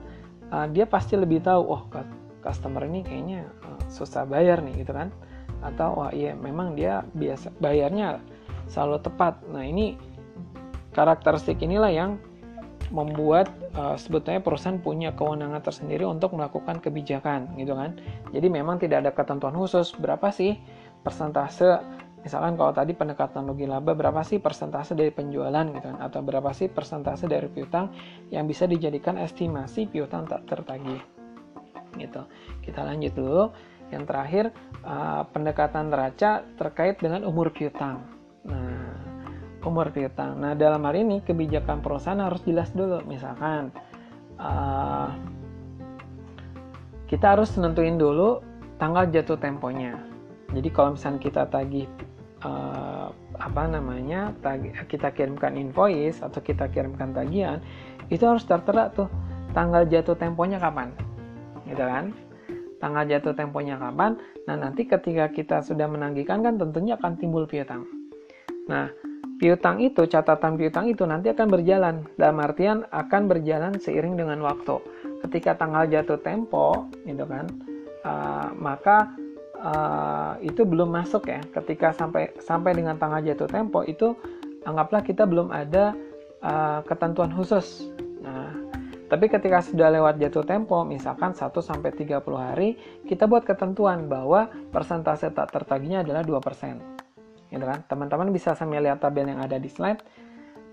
uh, 0.53 0.69
dia 0.69 0.85
pasti 0.85 1.17
lebih 1.17 1.41
tahu 1.43 1.63
oh 1.65 1.83
customer 2.41 2.85
ini 2.87 3.01
kayaknya 3.05 3.49
uh, 3.65 3.81
susah 3.91 4.25
bayar 4.25 4.63
nih 4.63 4.85
gitu 4.87 4.93
kan. 4.95 5.11
Atau 5.61 6.01
wah 6.01 6.13
iya 6.15 6.33
memang 6.33 6.73
dia 6.73 7.05
biasa 7.13 7.53
bayarnya 7.61 8.21
selalu 8.71 9.03
tepat. 9.05 9.43
Nah, 9.51 9.67
ini 9.67 9.99
karakteristik 10.95 11.61
inilah 11.61 11.93
yang 11.93 12.11
membuat 12.91 13.47
uh, 13.79 13.95
sebetulnya 13.95 14.43
perusahaan 14.43 14.79
punya 14.83 15.15
kewenangan 15.15 15.63
tersendiri 15.63 16.03
untuk 16.03 16.35
melakukan 16.35 16.83
kebijakan 16.83 17.55
gitu 17.55 17.79
kan. 17.79 17.97
Jadi 18.35 18.47
memang 18.51 18.83
tidak 18.83 19.07
ada 19.07 19.11
ketentuan 19.15 19.55
khusus 19.55 19.95
berapa 19.95 20.35
sih 20.35 20.59
persentase 21.01 21.81
misalkan 22.21 22.53
kalau 22.61 22.77
tadi 22.77 22.93
pendekatan 22.93 23.49
logi 23.49 23.65
laba 23.65 23.97
berapa 23.97 24.21
sih 24.21 24.37
persentase 24.37 24.93
dari 24.93 25.09
penjualan 25.09 25.65
gitu 25.73 25.87
kan? 25.89 25.99
Atau 26.05 26.21
berapa 26.21 26.53
sih 26.53 26.69
persentase 26.69 27.25
dari 27.25 27.49
piutang 27.49 27.93
yang 28.29 28.45
bisa 28.45 28.69
dijadikan 28.69 29.17
estimasi 29.17 29.89
piutang 29.89 30.29
tak 30.29 30.45
tertagih? 30.45 31.01
Gitu. 31.97 32.23
Kita 32.61 32.85
lanjut 32.85 33.13
dulu. 33.17 33.45
Yang 33.91 34.05
terakhir 34.07 34.45
uh, 34.87 35.27
pendekatan 35.35 35.91
neraca 35.91 36.47
terkait 36.55 37.03
dengan 37.03 37.27
umur 37.27 37.51
piutang. 37.51 38.07
Nah 38.47 39.11
umur 39.65 39.93
piutang. 39.93 40.41
Nah 40.41 40.57
dalam 40.57 40.81
hal 40.89 40.97
ini 40.97 41.21
kebijakan 41.21 41.85
perusahaan 41.85 42.21
harus 42.21 42.41
jelas 42.45 42.73
dulu. 42.73 43.05
Misalkan 43.05 43.69
uh, 44.41 45.11
kita 47.11 47.37
harus 47.37 47.53
nentuin 47.59 47.99
dulu 48.01 48.41
tanggal 48.81 49.09
jatuh 49.11 49.37
temponya. 49.37 50.10
Jadi 50.51 50.69
kalau 50.75 50.99
misalnya 50.99 51.21
kita 51.23 51.43
tagih 51.47 51.87
uh, 52.43 53.15
apa 53.39 53.63
namanya 53.71 54.35
tagih, 54.43 54.75
kita 54.91 55.15
kirimkan 55.15 55.55
invoice 55.55 56.21
atau 56.21 56.43
kita 56.43 56.67
kirimkan 56.69 57.15
tagihan 57.15 57.63
itu 58.11 58.27
harus 58.27 58.43
tertera 58.43 58.91
tuh 58.91 59.07
tanggal 59.55 59.87
jatuh 59.87 60.19
temponya 60.19 60.59
kapan, 60.59 60.91
gitu 61.71 61.83
kan? 61.83 62.11
Tanggal 62.83 63.05
jatuh 63.07 63.35
temponya 63.37 63.79
kapan? 63.79 64.19
Nah 64.51 64.57
nanti 64.59 64.89
ketika 64.89 65.31
kita 65.31 65.63
sudah 65.63 65.87
menagihkan 65.87 66.43
kan 66.43 66.59
tentunya 66.59 66.99
akan 66.99 67.15
timbul 67.15 67.47
piutang. 67.47 67.87
Nah 68.67 68.91
piutang 69.39 69.79
itu 69.79 70.05
catatan 70.05 70.59
piutang 70.59 70.91
itu 70.91 71.07
nanti 71.07 71.31
akan 71.31 71.47
berjalan 71.47 72.03
dalam 72.19 72.43
artian 72.43 72.83
akan 72.91 73.31
berjalan 73.31 73.79
seiring 73.79 74.19
dengan 74.19 74.43
waktu. 74.43 74.83
Ketika 75.23 75.55
tanggal 75.55 75.87
jatuh 75.87 76.19
tempo, 76.25 76.89
gitu 77.07 77.23
kan? 77.29 77.47
Uh, 78.01 78.49
maka 78.57 79.13
uh, 79.61 80.35
itu 80.41 80.65
belum 80.65 80.91
masuk 80.91 81.29
ya. 81.29 81.41
Ketika 81.53 81.93
sampai 81.93 82.35
sampai 82.41 82.73
dengan 82.75 82.97
tanggal 82.97 83.21
jatuh 83.23 83.49
tempo 83.49 83.85
itu 83.85 84.17
anggaplah 84.65 85.05
kita 85.05 85.25
belum 85.29 85.53
ada 85.53 85.95
uh, 86.41 86.81
ketentuan 86.85 87.33
khusus. 87.33 87.89
Nah, 88.21 88.53
tapi 89.11 89.27
ketika 89.27 89.59
sudah 89.65 89.91
lewat 89.91 90.23
jatuh 90.23 90.47
tempo, 90.47 90.87
misalkan 90.87 91.35
1 91.35 91.51
sampai 91.51 91.91
30 91.91 92.23
hari, 92.39 92.79
kita 93.11 93.27
buat 93.27 93.43
ketentuan 93.43 94.07
bahwa 94.07 94.47
persentase 94.71 95.33
tak 95.35 95.51
tertagihnya 95.51 96.07
adalah 96.07 96.23
2%. 96.23 97.51
Gitu 97.51 97.65
kan? 97.67 97.83
Teman-teman 97.91 98.31
bisa 98.31 98.55
sambil 98.55 98.87
lihat 98.87 99.03
tabel 99.03 99.27
yang 99.27 99.43
ada 99.43 99.59
di 99.59 99.67
slide. 99.67 99.99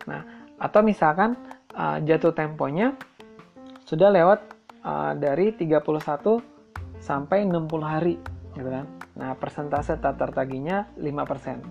Nah, 0.06 0.22
atau 0.62 0.86
misalkan 0.86 1.34
uh, 1.74 1.98
jatuh 2.06 2.34
temponya 2.38 2.94
sudah 3.90 4.14
lewat 4.14 4.40
uh, 4.86 5.18
dari 5.18 5.58
31 5.58 5.82
sampai 7.02 7.42
60 7.42 7.66
hari 7.82 8.22
gitu 8.58 8.70
kan. 8.74 8.86
Nah, 9.14 9.38
persentase 9.38 9.96
tak 10.02 10.18
tertagihnya 10.18 10.90
5%. 10.98 11.62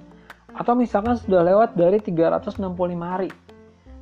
Atau 0.56 0.72
misalkan 0.78 1.18
sudah 1.20 1.42
lewat 1.44 1.76
dari 1.76 2.00
365 2.00 2.62
hari. 3.04 3.28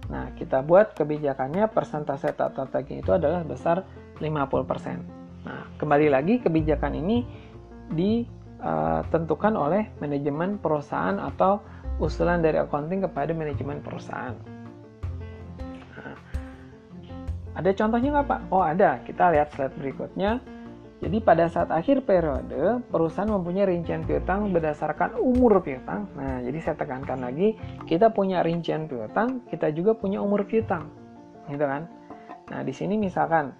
Nah, 0.04 0.30
kita 0.36 0.60
buat 0.60 0.92
kebijakannya 0.92 1.66
persentase 1.72 2.28
tak 2.36 2.52
tertagih 2.54 3.00
itu 3.00 3.10
adalah 3.10 3.40
besar 3.42 3.88
50%. 4.20 5.00
Nah, 5.48 5.64
kembali 5.80 6.12
lagi 6.12 6.44
kebijakan 6.44 6.92
ini 6.94 7.24
ditentukan 7.90 9.56
oleh 9.56 9.90
manajemen 9.98 10.60
perusahaan 10.60 11.16
atau 11.16 11.64
usulan 12.00 12.44
dari 12.44 12.60
accounting 12.60 13.02
kepada 13.08 13.32
manajemen 13.32 13.80
perusahaan. 13.80 14.36
Nah, 15.96 16.16
ada 17.56 17.70
contohnya 17.72 18.08
nggak 18.20 18.28
Pak? 18.28 18.40
Oh 18.52 18.62
ada, 18.62 19.00
kita 19.08 19.32
lihat 19.32 19.52
slide 19.56 19.74
berikutnya. 19.80 20.38
Jadi 21.04 21.20
pada 21.20 21.44
saat 21.52 21.68
akhir 21.68 22.08
periode, 22.08 22.80
perusahaan 22.88 23.28
mempunyai 23.28 23.68
rincian 23.68 24.08
piutang 24.08 24.56
berdasarkan 24.56 25.20
umur 25.20 25.60
piutang. 25.60 26.08
Nah, 26.16 26.40
jadi 26.40 26.58
saya 26.64 26.76
tekankan 26.80 27.20
lagi, 27.20 27.60
kita 27.84 28.08
punya 28.08 28.40
rincian 28.40 28.88
piutang, 28.88 29.44
kita 29.52 29.68
juga 29.76 29.92
punya 29.92 30.24
umur 30.24 30.48
piutang. 30.48 30.88
Gitu 31.52 31.60
kan? 31.60 31.92
Nah, 32.48 32.64
di 32.64 32.72
sini 32.72 32.96
misalkan 32.96 33.52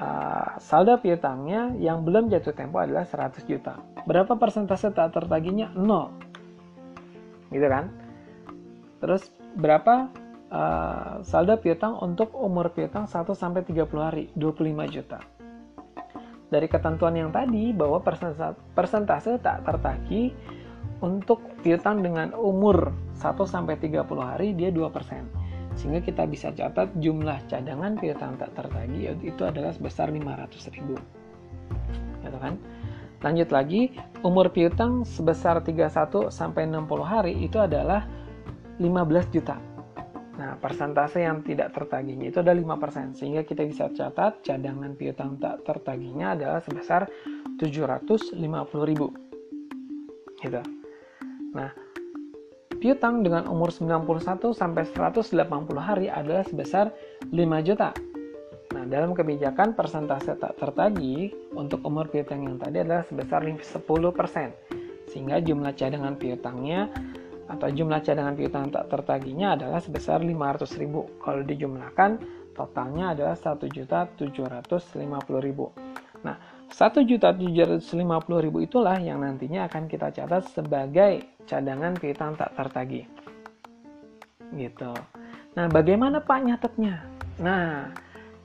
uh, 0.00 0.56
saldo 0.56 0.96
piutangnya 0.96 1.76
yang 1.76 2.08
belum 2.08 2.32
jatuh 2.32 2.56
tempo 2.56 2.80
adalah 2.80 3.04
100 3.04 3.44
juta. 3.44 3.76
Berapa 4.08 4.40
persentase 4.40 4.96
tak 4.96 5.12
tertagihnya? 5.12 5.76
0. 5.76 7.52
Gitu 7.52 7.68
kan? 7.68 7.92
Terus 8.96 9.28
berapa 9.60 10.08
uh, 10.48 11.20
saldo 11.20 11.52
piutang 11.60 12.00
untuk 12.00 12.32
umur 12.32 12.72
piutang 12.72 13.04
1 13.04 13.28
sampai 13.36 13.60
30 13.60 13.92
hari? 14.00 14.32
25 14.40 14.88
juta 14.88 15.20
dari 16.52 16.68
ketentuan 16.68 17.16
yang 17.16 17.32
tadi 17.32 17.72
bahwa 17.72 17.96
persentase, 18.04 19.40
tak 19.40 19.64
tertagih 19.64 20.36
untuk 21.00 21.40
piutang 21.64 22.04
dengan 22.04 22.36
umur 22.36 22.92
1 23.16 23.48
sampai 23.48 23.80
30 23.80 24.04
hari 24.20 24.52
dia 24.52 24.68
2%. 24.68 24.84
Sehingga 25.72 26.04
kita 26.04 26.28
bisa 26.28 26.52
catat 26.52 26.92
jumlah 27.00 27.48
cadangan 27.48 27.96
piutang 27.96 28.36
tak 28.36 28.52
tertagih 28.52 29.16
itu 29.24 29.42
adalah 29.48 29.72
sebesar 29.72 30.12
500 30.12 30.68
ribu. 30.76 31.00
Gitu 32.20 32.36
kan? 32.36 32.60
Lanjut 33.24 33.48
lagi, 33.48 33.96
umur 34.20 34.52
piutang 34.52 35.08
sebesar 35.08 35.64
31 35.64 36.28
sampai 36.28 36.68
60 36.68 36.84
hari 37.00 37.32
itu 37.40 37.56
adalah 37.56 38.04
15 38.76 39.32
juta. 39.32 39.56
Nah, 40.42 40.58
persentase 40.58 41.22
yang 41.22 41.46
tidak 41.46 41.70
tertagihnya 41.70 42.34
itu 42.34 42.42
ada 42.42 42.50
5%, 42.50 43.14
sehingga 43.14 43.46
kita 43.46 43.62
bisa 43.62 43.86
catat 43.94 44.42
cadangan 44.42 44.98
piutang 44.98 45.38
tak 45.38 45.62
tertagihnya 45.62 46.34
adalah 46.34 46.58
sebesar 46.58 47.06
750.000. 47.62 48.42
Gitu. 50.42 50.62
Nah, 51.54 51.70
piutang 52.74 53.22
dengan 53.22 53.46
umur 53.46 53.70
91 53.70 54.50
sampai 54.50 54.82
180 54.82 55.30
hari 55.78 56.10
adalah 56.10 56.42
sebesar 56.42 56.90
5 57.30 57.62
juta. 57.62 57.94
Nah, 58.74 58.82
dalam 58.90 59.14
kebijakan 59.14 59.78
persentase 59.78 60.34
tak 60.42 60.58
tertagih 60.58 61.30
untuk 61.54 61.86
umur 61.86 62.10
piutang 62.10 62.42
yang 62.42 62.58
tadi 62.58 62.82
adalah 62.82 63.06
sebesar 63.06 63.46
10%. 63.46 63.62
Sehingga 65.06 65.38
jumlah 65.38 65.70
cadangan 65.78 66.18
piutangnya 66.18 66.90
atau 67.52 67.68
jumlah 67.68 68.00
cadangan 68.00 68.32
piutang 68.32 68.72
tak 68.72 68.88
tertagihnya 68.88 69.60
adalah 69.60 69.84
sebesar 69.84 70.24
500.000. 70.24 71.20
Kalau 71.20 71.44
dijumlahkan 71.44 72.10
totalnya 72.56 73.12
adalah 73.12 73.36
1.750.000. 73.36 74.24
Nah, 76.24 76.36
1.750.000 76.72 78.64
itulah 78.64 78.96
yang 78.96 79.20
nantinya 79.20 79.68
akan 79.68 79.84
kita 79.84 80.08
catat 80.16 80.48
sebagai 80.48 81.44
cadangan 81.44 81.92
piutang 82.00 82.32
tak 82.40 82.56
tertagih. 82.56 83.04
Gitu. 84.56 84.92
Nah, 85.52 85.68
bagaimana 85.68 86.24
Pak 86.24 86.40
nyatetnya? 86.48 87.04
Nah, 87.40 87.92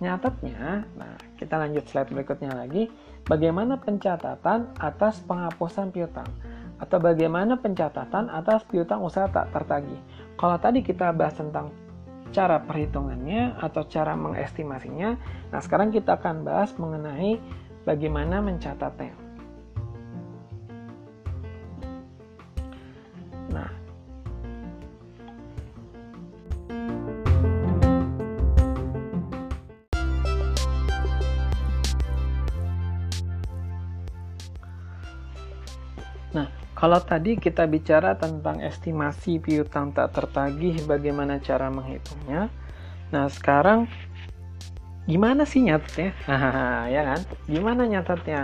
nyatetnya, 0.04 0.84
nah 1.00 1.16
kita 1.40 1.56
lanjut 1.56 1.88
slide 1.88 2.12
berikutnya 2.12 2.52
lagi. 2.52 2.92
Bagaimana 3.28 3.76
pencatatan 3.80 4.76
atas 4.80 5.20
penghapusan 5.24 5.92
piutang? 5.92 6.28
Atau 6.78 6.98
bagaimana 7.02 7.58
pencatatan 7.58 8.30
atas 8.30 8.62
piutang 8.70 9.02
usaha 9.02 9.26
tak 9.30 9.50
tertagih. 9.54 9.98
Kalau 10.38 10.58
tadi 10.62 10.86
kita 10.86 11.10
bahas 11.14 11.38
tentang 11.38 11.74
cara 12.30 12.62
perhitungannya 12.62 13.58
atau 13.58 13.84
cara 13.90 14.14
mengestimasinya, 14.14 15.18
nah 15.50 15.60
sekarang 15.64 15.90
kita 15.90 16.22
akan 16.22 16.46
bahas 16.46 16.76
mengenai 16.78 17.42
bagaimana 17.88 18.44
mencatatnya. 18.44 19.27
Kalau 36.88 37.04
tadi 37.04 37.36
kita 37.36 37.68
bicara 37.68 38.16
tentang 38.16 38.64
estimasi 38.64 39.44
piutang 39.44 39.92
tak 39.92 40.16
tertagih, 40.16 40.88
bagaimana 40.88 41.36
cara 41.36 41.68
menghitungnya. 41.68 42.48
Nah, 43.12 43.28
sekarang 43.28 43.92
gimana 45.04 45.44
sih 45.44 45.68
nyatetnya? 45.68 46.16
ya 46.96 47.02
kan? 47.12 47.22
Gimana 47.44 47.92
nyatetnya? 47.92 48.40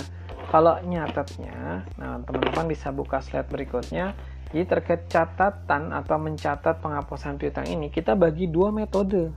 Kalau 0.52 0.76
nyatetnya, 0.84 1.88
nah 1.96 2.20
teman-teman 2.28 2.68
bisa 2.68 2.92
buka 2.92 3.24
slide 3.24 3.48
berikutnya. 3.48 4.12
Jadi 4.52 4.68
terkait 4.68 5.08
catatan 5.08 5.96
atau 5.96 6.20
mencatat 6.20 6.84
penghapusan 6.84 7.40
piutang 7.40 7.72
ini, 7.72 7.88
kita 7.96 8.12
bagi 8.12 8.52
dua 8.52 8.76
metode. 8.76 9.32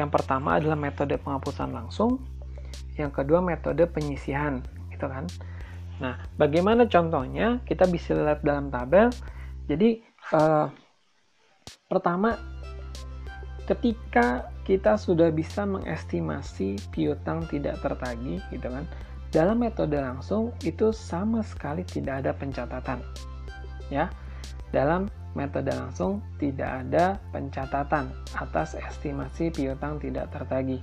Yang 0.00 0.16
pertama 0.16 0.56
adalah 0.56 0.80
metode 0.80 1.20
penghapusan 1.20 1.76
langsung, 1.76 2.16
yang 2.96 3.12
kedua 3.12 3.44
metode 3.44 3.84
penyisihan, 3.84 4.64
gitu 4.88 5.12
kan? 5.12 5.28
Nah, 6.00 6.16
bagaimana 6.40 6.88
contohnya? 6.88 7.60
Kita 7.68 7.84
bisa 7.84 8.16
lihat 8.16 8.40
dalam 8.40 8.72
tabel. 8.72 9.12
Jadi, 9.68 10.00
uh, 10.32 10.66
pertama, 11.86 12.40
ketika 13.68 14.48
kita 14.64 14.96
sudah 14.96 15.28
bisa 15.30 15.68
mengestimasi 15.68 16.80
piutang 16.90 17.44
tidak 17.52 17.78
tertagih, 17.84 18.40
gitu 18.50 18.66
kan? 18.66 18.88
Dalam 19.30 19.62
metode 19.62 19.94
langsung 19.94 20.50
itu 20.66 20.90
sama 20.90 21.44
sekali 21.46 21.86
tidak 21.86 22.26
ada 22.26 22.32
pencatatan, 22.34 22.98
ya. 23.86 24.10
Dalam 24.74 25.06
metode 25.38 25.70
langsung 25.70 26.18
tidak 26.42 26.66
ada 26.86 27.18
pencatatan 27.30 28.10
atas 28.34 28.74
estimasi 28.74 29.54
piutang 29.54 30.02
tidak 30.02 30.30
tertagih. 30.34 30.82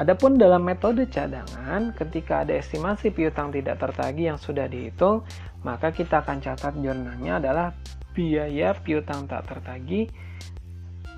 Adapun 0.00 0.40
dalam 0.40 0.64
metode 0.64 1.04
cadangan, 1.12 1.92
ketika 1.92 2.40
ada 2.40 2.56
estimasi 2.56 3.12
piutang 3.12 3.52
tidak 3.52 3.76
tertagih 3.76 4.32
yang 4.32 4.40
sudah 4.40 4.64
dihitung, 4.64 5.28
maka 5.60 5.92
kita 5.92 6.24
akan 6.24 6.40
catat 6.40 6.72
jurnalnya 6.80 7.36
adalah 7.36 7.76
biaya 8.16 8.72
piutang 8.80 9.28
tak 9.28 9.44
tertagih 9.44 10.08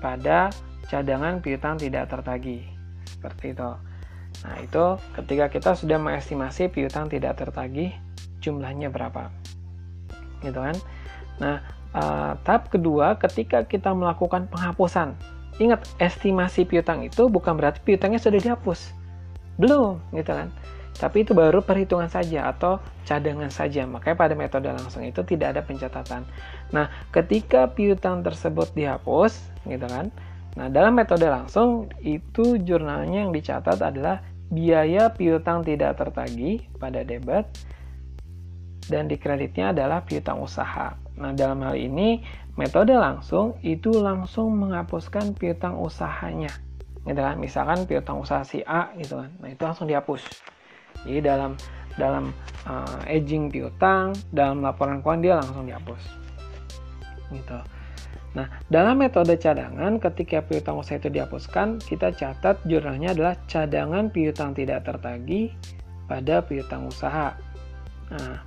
pada 0.03 0.51
cadangan 0.91 1.39
piutang 1.39 1.79
tidak 1.79 2.11
tertagih. 2.11 2.67
seperti 3.07 3.55
itu. 3.55 3.71
Nah, 4.43 4.55
itu 4.59 4.85
ketika 5.15 5.45
kita 5.47 5.71
sudah 5.79 5.95
mengestimasi 5.95 6.67
piutang 6.67 7.07
tidak 7.07 7.39
tertagih 7.39 7.95
jumlahnya 8.43 8.91
berapa. 8.91 9.31
Gitu 10.43 10.59
kan? 10.59 10.75
Nah, 11.39 11.63
uh, 11.95 12.35
tahap 12.43 12.67
kedua 12.67 13.15
ketika 13.15 13.63
kita 13.63 13.95
melakukan 13.95 14.51
penghapusan. 14.51 15.15
Ingat, 15.61 15.85
estimasi 16.01 16.65
piutang 16.65 17.05
itu 17.05 17.29
bukan 17.29 17.53
berarti 17.53 17.81
piutangnya 17.83 18.17
sudah 18.17 18.39
dihapus. 18.41 18.93
Belum, 19.61 20.01
gitu 20.13 20.33
kan? 20.33 20.49
Tapi 20.93 21.25
itu 21.25 21.33
baru 21.33 21.61
perhitungan 21.61 22.09
saja 22.09 22.53
atau 22.53 22.77
cadangan 23.05 23.49
saja. 23.49 23.85
Makanya 23.85 24.17
pada 24.17 24.33
metode 24.37 24.69
langsung 24.69 25.01
itu 25.05 25.25
tidak 25.25 25.57
ada 25.57 25.61
pencatatan. 25.65 26.21
Nah, 26.69 26.89
ketika 27.09 27.69
piutang 27.69 28.21
tersebut 28.21 28.69
dihapus, 28.77 29.41
gitu 29.65 29.85
kan? 29.89 30.13
Nah, 30.53 30.69
dalam 30.69 30.93
metode 30.93 31.25
langsung 31.25 31.89
itu 32.05 32.61
jurnalnya 32.61 33.25
yang 33.25 33.33
dicatat 33.33 33.81
adalah 33.81 34.21
biaya 34.53 35.09
piutang 35.09 35.65
tidak 35.65 35.97
tertagih 35.97 36.61
pada 36.77 37.01
debit 37.01 37.49
dan 38.87 39.07
di 39.07 39.15
kreditnya 39.15 39.71
adalah 39.71 40.03
piutang 40.03 40.43
usaha. 40.43 40.95
Nah, 41.13 41.31
dalam 41.31 41.61
hal 41.61 41.77
ini 41.77 42.23
metode 42.57 42.93
langsung 42.97 43.57
itu 43.61 43.93
langsung 43.93 44.53
menghapuskan 44.57 45.37
piutang 45.37 45.77
usahanya. 45.77 46.51
Gitu 47.03 47.19
kan? 47.19 47.35
Misalkan 47.37 47.85
piutang 47.85 48.23
usaha 48.23 48.41
si 48.47 48.63
A 48.63 48.91
gitu 48.97 49.19
kan. 49.19 49.29
Nah, 49.39 49.49
itu 49.51 49.61
langsung 49.63 49.87
dihapus. 49.87 50.23
Jadi 51.03 51.19
dalam 51.19 51.59
dalam 51.93 52.33
uh, 52.65 52.97
aging 53.05 53.53
piutang, 53.53 54.17
dalam 54.33 54.65
laporan 54.65 55.03
keuangan 55.03 55.21
dia 55.21 55.33
langsung 55.37 55.65
dihapus. 55.69 56.03
Gitu. 57.29 57.59
Nah, 58.33 58.49
dalam 58.65 58.97
metode 58.97 59.37
cadangan, 59.37 60.01
ketika 60.01 60.41
piutang 60.41 60.81
usaha 60.81 60.97
itu 60.97 61.13
dihapuskan, 61.13 61.77
kita 61.77 62.09
catat 62.17 62.57
jurnalnya 62.65 63.13
adalah 63.13 63.37
cadangan 63.45 64.09
piutang 64.09 64.57
tidak 64.57 64.89
tertagih 64.89 65.53
pada 66.09 66.41
piutang 66.41 66.89
usaha. 66.89 67.37
Nah, 68.09 68.41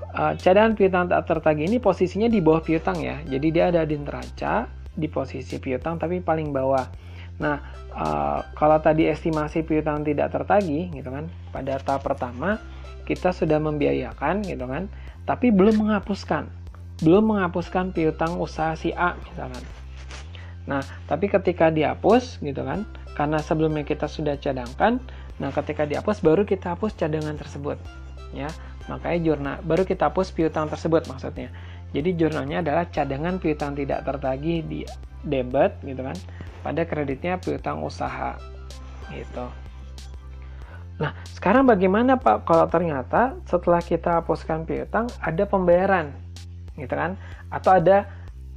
eh, 0.00 0.34
cadangan 0.40 0.72
piutang 0.76 1.04
tak 1.08 1.22
tertagih 1.28 1.66
ini 1.68 1.78
posisinya 1.80 2.28
di 2.30 2.40
bawah 2.40 2.62
piutang 2.62 3.00
ya. 3.00 3.20
Jadi 3.24 3.46
dia 3.52 3.72
ada 3.72 3.82
di 3.84 3.96
neraca, 3.96 4.68
di 4.96 5.08
posisi 5.08 5.56
piutang 5.60 6.00
tapi 6.00 6.20
paling 6.24 6.50
bawah. 6.52 6.86
Nah, 7.36 7.60
uh, 7.92 8.40
kalau 8.56 8.80
tadi 8.80 9.04
estimasi 9.12 9.60
piutang 9.60 10.00
tidak 10.08 10.32
tertagih 10.32 10.88
gitu 10.88 11.12
kan, 11.12 11.28
pada 11.52 11.76
tahap 11.84 12.00
pertama 12.08 12.56
kita 13.04 13.28
sudah 13.28 13.60
membiayakan 13.60 14.40
gitu 14.40 14.64
kan, 14.64 14.88
tapi 15.28 15.52
belum 15.52 15.84
menghapuskan 15.84 16.48
belum 17.04 17.36
menghapuskan 17.36 17.92
piutang 17.92 18.40
usaha 18.40 18.72
si 18.72 18.92
A 18.96 19.20
misalkan. 19.20 19.64
Nah, 20.64 20.82
tapi 21.04 21.28
ketika 21.28 21.68
dihapus 21.68 22.40
gitu 22.40 22.64
kan, 22.64 22.88
karena 23.12 23.38
sebelumnya 23.44 23.84
kita 23.84 24.08
sudah 24.08 24.40
cadangkan, 24.40 24.98
nah 25.36 25.52
ketika 25.52 25.84
dihapus 25.84 26.24
baru 26.24 26.48
kita 26.48 26.74
hapus 26.74 26.96
cadangan 26.96 27.36
tersebut. 27.36 27.76
Ya, 28.32 28.50
makanya 28.86 29.18
jurnal 29.32 29.56
baru 29.66 29.82
kita 29.82 30.10
hapus 30.10 30.30
piutang 30.32 30.70
tersebut 30.70 31.06
maksudnya. 31.10 31.50
Jadi 31.94 32.18
jurnalnya 32.18 32.60
adalah 32.60 32.84
cadangan 32.90 33.38
piutang 33.38 33.72
tidak 33.78 34.04
tertagih 34.04 34.62
di 34.66 34.80
debit 35.22 35.78
gitu 35.82 36.02
kan 36.02 36.16
pada 36.60 36.82
kreditnya 36.82 37.38
piutang 37.38 37.82
usaha 37.82 38.36
gitu. 39.14 39.46
Nah, 40.96 41.12
sekarang 41.28 41.68
bagaimana 41.68 42.16
Pak 42.16 42.48
kalau 42.48 42.66
ternyata 42.72 43.36
setelah 43.44 43.84
kita 43.84 44.24
hapuskan 44.24 44.64
piutang 44.64 45.06
ada 45.20 45.44
pembayaran 45.44 46.26
gitu 46.76 46.92
kan 46.92 47.16
atau 47.48 47.80
ada 47.80 48.06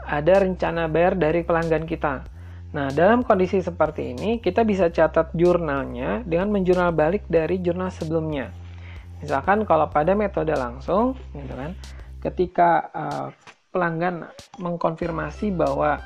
ada 0.04 0.34
rencana 0.44 0.92
bayar 0.92 1.16
dari 1.16 1.44
pelanggan 1.44 1.88
kita 1.88 2.28
nah 2.70 2.94
dalam 2.94 3.26
kondisi 3.26 3.66
seperti 3.66 4.14
ini 4.14 4.38
kita 4.38 4.62
bisa 4.62 4.94
catat 4.94 5.34
jurnalnya 5.34 6.22
dengan 6.22 6.54
menjurnal 6.54 6.94
balik 6.94 7.26
dari 7.26 7.58
jurnal 7.58 7.90
sebelumnya 7.90 8.54
misalkan 9.20 9.68
kalau 9.68 9.92
pada 9.92 10.16
metode 10.16 10.56
langsung 10.56 11.16
gitu 11.36 11.54
kan 11.56 11.76
ketika 12.20 12.92
uh, 12.92 13.28
pelanggan 13.70 14.28
mengkonfirmasi 14.58 15.54
bahwa 15.54 16.02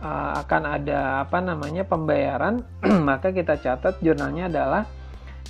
uh, 0.00 0.32
akan 0.40 0.62
ada 0.80 1.24
apa 1.26 1.38
namanya 1.42 1.84
pembayaran 1.84 2.64
maka 3.08 3.30
kita 3.34 3.60
catat 3.60 4.00
jurnalnya 4.00 4.48
adalah 4.48 4.82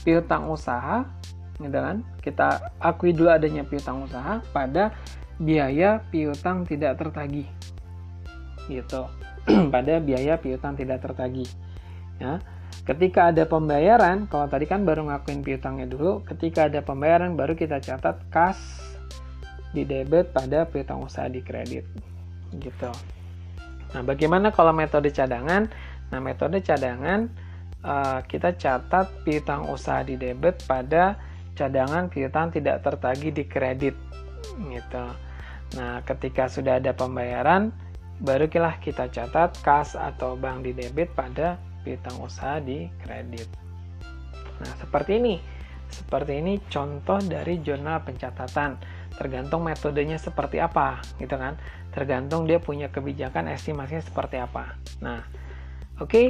piutang 0.03 0.49
usaha 0.51 1.05
gitu 1.61 1.77
kan. 1.77 2.03
Kita 2.25 2.73
akui 2.81 3.12
dulu 3.12 3.29
adanya 3.31 3.62
piutang 3.64 4.05
usaha 4.05 4.40
pada 4.53 4.96
biaya 5.40 6.01
piutang 6.09 6.64
tidak 6.64 6.96
tertagih 7.01 7.49
gitu. 8.68 9.09
Pada 9.75 9.99
biaya 10.05 10.37
piutang 10.37 10.77
tidak 10.77 11.01
tertagih 11.01 11.49
ya 12.20 12.37
ketika 12.90 13.31
ada 13.31 13.46
pembayaran 13.46 14.26
kalau 14.26 14.50
tadi 14.50 14.66
kan 14.66 14.83
baru 14.83 15.07
ngakuin 15.07 15.46
piutangnya 15.46 15.87
dulu 15.87 16.26
ketika 16.26 16.66
ada 16.66 16.83
pembayaran 16.83 17.38
baru 17.38 17.55
kita 17.55 17.79
catat 17.79 18.18
kas 18.35 18.59
di 19.70 19.87
debit 19.87 20.35
pada 20.35 20.66
piutang 20.66 20.98
usaha 20.98 21.31
di 21.31 21.38
kredit. 21.38 21.87
Gitu. 22.50 22.90
Nah 23.94 24.03
bagaimana 24.03 24.50
kalau 24.50 24.74
metode 24.74 25.14
cadangan? 25.14 25.70
Nah 26.11 26.18
metode 26.18 26.59
cadangan 26.59 27.31
uh, 27.87 28.18
kita 28.26 28.59
catat 28.59 29.07
piutang 29.22 29.70
usaha 29.70 30.03
di 30.03 30.18
debit 30.18 30.66
pada 30.66 31.14
cadangan 31.55 32.11
piutang 32.11 32.50
tidak 32.50 32.83
tertagih 32.83 33.31
di 33.31 33.44
kredit. 33.46 33.94
Gitu. 34.59 35.07
Nah, 35.79 36.03
ketika 36.03 36.50
sudah 36.50 36.83
ada 36.83 36.90
pembayaran, 36.90 37.70
barulah 38.18 38.74
kita 38.83 39.07
catat 39.12 39.55
kas 39.62 39.94
atau 39.94 40.35
bank 40.35 40.66
di 40.66 40.72
debit 40.74 41.14
pada 41.14 41.61
piutang 41.83 42.16
usaha 42.21 42.59
di 42.61 42.88
kredit. 43.03 43.49
Nah, 44.61 44.73
seperti 44.79 45.19
ini. 45.19 45.37
Seperti 45.90 46.38
ini 46.38 46.62
contoh 46.71 47.19
dari 47.19 47.59
jurnal 47.61 48.07
pencatatan. 48.07 48.79
Tergantung 49.19 49.66
metodenya 49.66 50.16
seperti 50.16 50.62
apa, 50.62 51.03
gitu 51.19 51.35
kan? 51.35 51.59
Tergantung 51.90 52.47
dia 52.47 52.62
punya 52.62 52.88
kebijakan 52.88 53.51
estimasinya 53.51 54.01
seperti 54.01 54.38
apa. 54.38 54.79
Nah, 55.03 55.27
oke. 55.99 56.09
Okay. 56.09 56.27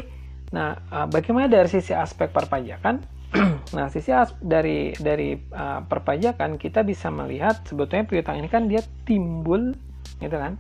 Nah, 0.51 0.75
eh, 0.75 1.07
bagaimana 1.07 1.47
dari 1.47 1.71
sisi 1.71 1.95
aspek 1.95 2.35
perpajakan? 2.35 3.05
nah, 3.77 3.87
sisi 3.87 4.11
dari 4.43 4.91
dari 4.99 5.39
uh, 5.39 5.87
perpajakan 5.87 6.59
kita 6.59 6.83
bisa 6.83 7.15
melihat 7.15 7.63
sebetulnya 7.63 8.03
piutang 8.03 8.43
ini 8.43 8.51
kan 8.51 8.67
dia 8.67 8.83
timbul 9.07 9.71
gitu 10.19 10.35
kan 10.35 10.59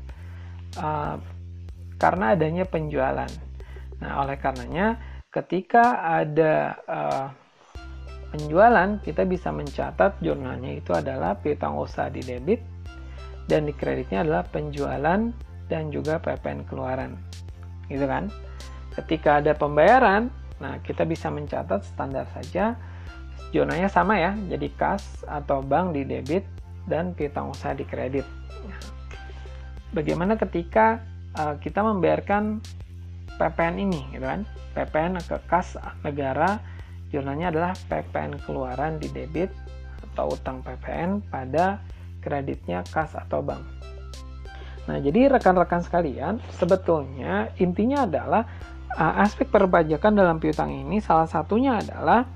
uh, 0.79 1.18
karena 1.98 2.38
adanya 2.38 2.64
penjualan. 2.64 3.29
Nah, 4.00 4.24
oleh 4.24 4.36
karenanya 4.40 4.96
ketika 5.28 6.00
ada 6.00 6.54
uh, 6.88 7.26
penjualan 8.34 8.98
kita 9.04 9.22
bisa 9.28 9.52
mencatat 9.52 10.18
jurnalnya 10.24 10.80
itu 10.80 10.90
adalah 10.96 11.36
piutang 11.38 11.76
usaha 11.76 12.08
di 12.08 12.24
debit 12.24 12.64
dan 13.46 13.68
di 13.68 13.74
kreditnya 13.76 14.24
adalah 14.24 14.42
penjualan 14.48 15.20
dan 15.68 15.82
juga 15.92 16.18
PPN 16.18 16.66
keluaran. 16.66 17.14
Gitu 17.86 18.08
kan? 18.08 18.32
Ketika 18.96 19.38
ada 19.38 19.54
pembayaran, 19.54 20.32
Nah, 20.60 20.76
kita 20.84 21.08
bisa 21.08 21.32
mencatat 21.32 21.82
standar 21.88 22.28
saja. 22.36 22.76
Zonanya 23.50 23.90
sama 23.90 24.14
ya, 24.20 24.36
jadi 24.46 24.68
kas 24.78 25.26
atau 25.26 25.64
bank 25.64 25.96
di 25.96 26.06
debit 26.06 26.46
dan 26.86 27.16
piutang 27.16 27.50
usaha 27.50 27.74
di 27.74 27.82
kredit. 27.82 28.22
Bagaimana 29.90 30.38
ketika 30.38 31.02
uh, 31.34 31.58
kita 31.58 31.82
membayarkan 31.82 32.62
PPN 33.40 33.81
ini, 33.81 34.05
gitu 34.12 34.29
kan? 34.29 34.44
PPN 34.76 35.16
ke 35.24 35.40
kas 35.48 35.81
negara, 36.05 36.61
zonanya 37.09 37.48
adalah 37.48 37.72
PPN 37.88 38.37
keluaran 38.44 39.00
di 39.00 39.09
debit 39.09 39.48
atau 40.12 40.37
utang 40.37 40.61
PPN 40.61 41.24
pada 41.33 41.81
kreditnya 42.20 42.85
kas 42.92 43.16
atau 43.16 43.40
bank. 43.40 43.64
Nah, 44.85 45.00
jadi 45.00 45.33
rekan-rekan 45.33 45.81
sekalian, 45.81 46.37
sebetulnya 46.61 47.48
intinya 47.57 48.05
adalah 48.05 48.44
uh, 48.96 49.22
aspek 49.22 49.46
perpajakan 49.48 50.12
dalam 50.16 50.37
piutang 50.42 50.72
ini 50.72 50.98
salah 50.98 51.29
satunya 51.29 51.79
adalah 51.79 52.26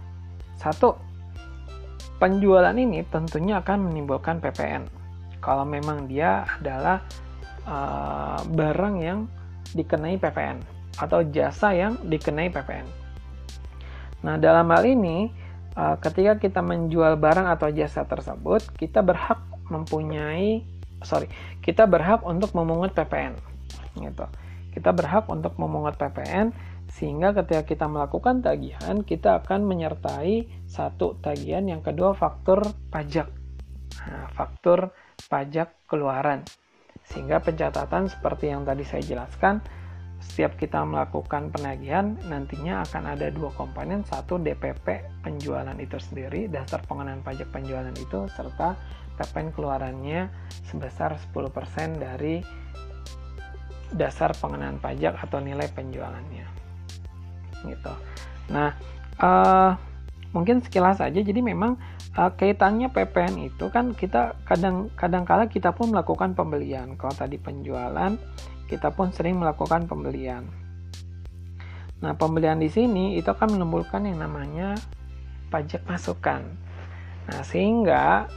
satu 0.61 0.95
penjualan 2.23 2.75
ini 2.75 3.03
tentunya 3.11 3.59
akan 3.59 3.91
menimbulkan 3.91 4.39
PPN 4.39 4.87
kalau 5.43 5.67
memang 5.67 6.07
dia 6.07 6.47
adalah 6.47 7.03
uh, 7.67 8.41
barang 8.49 8.97
yang 9.03 9.27
dikenai 9.75 10.17
PPN 10.17 10.74
atau 10.99 11.27
jasa 11.27 11.75
yang 11.75 11.99
dikenai 12.07 12.51
PPN. 12.51 12.87
Nah 14.25 14.41
dalam 14.41 14.71
hal 14.71 14.85
ini 14.89 15.29
uh, 15.77 15.97
ketika 16.01 16.39
kita 16.39 16.61
menjual 16.65 17.19
barang 17.19 17.47
atau 17.51 17.69
jasa 17.71 18.07
tersebut 18.07 18.65
kita 18.79 19.03
berhak 19.05 19.43
mempunyai 19.69 20.65
sorry 21.05 21.29
kita 21.61 21.85
berhak 21.85 22.25
untuk 22.25 22.55
memungut 22.57 22.95
PPN 22.95 23.37
gitu. 24.01 24.27
Kita 24.75 24.91
berhak 24.91 25.31
untuk 25.31 25.55
memungut 25.55 25.95
PPN 25.95 26.51
sehingga 26.91 27.31
ketika 27.35 27.63
kita 27.63 27.87
melakukan 27.87 28.43
tagihan 28.43 29.07
kita 29.07 29.43
akan 29.43 29.67
menyertai 29.67 30.51
satu 30.67 31.19
tagihan 31.23 31.63
yang 31.67 31.83
kedua 31.83 32.15
faktur 32.15 32.63
pajak. 32.91 33.31
Nah, 34.03 34.27
faktur 34.35 34.91
pajak 35.31 35.87
keluaran. 35.87 36.43
Sehingga 37.07 37.39
pencatatan 37.39 38.11
seperti 38.11 38.51
yang 38.51 38.67
tadi 38.67 38.83
saya 38.83 39.03
jelaskan 39.05 39.63
setiap 40.25 40.57
kita 40.57 40.83
melakukan 40.83 41.53
penagihan 41.53 42.17
nantinya 42.27 42.83
akan 42.89 43.15
ada 43.15 43.29
dua 43.31 43.53
komponen. 43.55 44.03
Satu 44.03 44.41
DPP 44.41 45.21
penjualan 45.23 45.77
itu 45.79 46.01
sendiri 46.01 46.49
dasar 46.49 46.83
pengenaan 46.89 47.21
pajak 47.21 47.53
penjualan 47.53 47.93
itu 47.95 48.27
serta 48.33 48.75
PPN 49.15 49.55
keluarannya 49.55 50.27
sebesar 50.67 51.15
10% 51.15 52.03
dari 52.03 52.43
dasar 53.95 54.35
pengenaan 54.35 54.83
pajak 54.83 55.15
atau 55.23 55.39
nilai 55.39 55.71
penjualannya. 55.71 56.47
Gitu. 57.63 57.95
Nah 58.51 58.75
uh, 59.23 59.79
mungkin 60.35 60.59
sekilas 60.67 60.99
saja 60.99 61.23
jadi 61.23 61.39
memang 61.39 61.79
uh, 62.19 62.31
kaitannya 62.35 62.91
PPN 62.91 63.55
itu 63.55 63.71
kan 63.71 63.95
kita 63.95 64.35
kadang 64.43 64.91
kadang 64.99 65.23
kala 65.23 65.47
kita 65.47 65.71
pun 65.71 65.95
melakukan 65.95 66.35
pembelian. 66.35 66.99
Kalau 66.99 67.15
tadi 67.15 67.39
penjualan 67.39 68.19
kita 68.71 68.93
pun 68.93 69.13
sering 69.13 69.37
melakukan 69.39 69.85
pembelian. 69.89 70.49
Nah, 72.05 72.13
pembelian 72.17 72.61
di 72.61 72.69
sini 72.69 73.17
itu 73.17 73.29
akan 73.29 73.57
menimbulkan 73.57 74.05
yang 74.05 74.21
namanya 74.21 74.77
pajak 75.49 75.85
masukan. 75.89 76.45
Nah, 77.31 77.43
sehingga 77.47 78.29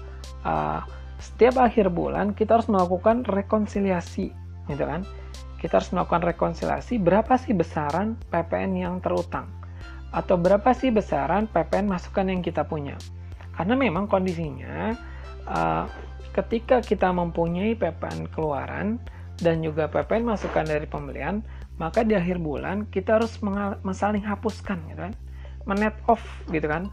uh, 0.47 0.81
setiap 1.19 1.59
akhir 1.59 1.91
bulan 1.91 2.31
kita 2.31 2.61
harus 2.61 2.69
melakukan 2.71 3.27
rekonsiliasi, 3.27 4.31
gitu 4.71 4.83
kan? 4.85 5.03
Kita 5.57 5.81
harus 5.81 5.89
melakukan 5.89 6.23
rekonsiliasi 6.23 7.01
berapa 7.01 7.33
sih 7.35 7.57
besaran 7.57 8.15
PPN 8.29 8.71
yang 8.77 8.95
terutang 9.01 9.57
atau 10.13 10.39
berapa 10.39 10.71
sih 10.71 10.93
besaran 10.93 11.51
PPN 11.51 11.91
masukan 11.91 12.31
yang 12.31 12.39
kita 12.39 12.63
punya. 12.63 12.95
Karena 13.51 13.73
memang 13.75 14.05
kondisinya 14.07 14.93
uh, 15.49 15.83
ketika 16.31 16.79
kita 16.79 17.09
mempunyai 17.09 17.73
PPN 17.73 18.29
keluaran, 18.29 19.01
dan 19.37 19.61
juga 19.61 19.85
PPN 19.89 20.33
masukan 20.33 20.65
dari 20.65 20.85
pembelian, 20.89 21.45
maka 21.77 22.01
di 22.01 22.17
akhir 22.17 22.41
bulan 22.41 22.89
kita 22.89 23.21
harus 23.21 23.37
saling 23.93 24.25
hapuskan 24.25 24.81
gitu 24.89 25.01
kan. 25.09 25.13
Menet 25.67 25.95
off 26.07 26.23
gitu 26.49 26.65
kan 26.65 26.89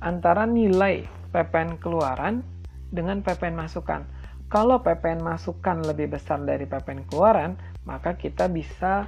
antara 0.00 0.46
nilai 0.46 1.04
PPN 1.30 1.76
keluaran 1.78 2.40
dengan 2.88 3.20
PPN 3.20 3.58
masukan. 3.58 4.06
Kalau 4.48 4.80
PPN 4.80 5.20
masukan 5.20 5.84
lebih 5.84 6.16
besar 6.16 6.40
dari 6.40 6.64
PPN 6.64 7.04
keluaran, 7.04 7.60
maka 7.84 8.16
kita 8.16 8.48
bisa 8.48 9.04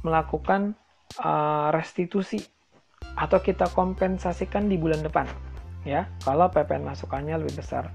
melakukan 0.00 0.72
uh, 1.20 1.68
restitusi 1.68 2.40
atau 3.14 3.38
kita 3.38 3.68
kompensasikan 3.76 4.66
di 4.66 4.80
bulan 4.80 5.04
depan 5.04 5.28
ya 5.84 6.08
kalau 6.24 6.48
PPN 6.48 6.88
masukannya 6.88 7.36
lebih 7.38 7.60
besar 7.60 7.92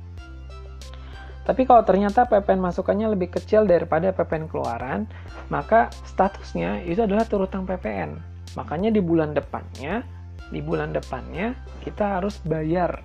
tapi 1.48 1.66
kalau 1.66 1.82
ternyata 1.82 2.28
PPN 2.28 2.62
masukannya 2.62 3.10
lebih 3.16 3.34
kecil 3.40 3.66
daripada 3.66 4.12
PPN 4.14 4.52
keluaran, 4.52 5.10
maka 5.48 5.90
statusnya 6.06 6.84
itu 6.86 7.02
adalah 7.02 7.26
terutang 7.26 7.66
PPN. 7.66 8.20
Makanya 8.54 8.94
di 8.94 9.02
bulan 9.02 9.34
depannya, 9.34 10.04
di 10.50 10.60
bulan 10.60 10.94
depannya 10.94 11.54
kita 11.86 12.20
harus 12.20 12.38
bayar 12.44 13.02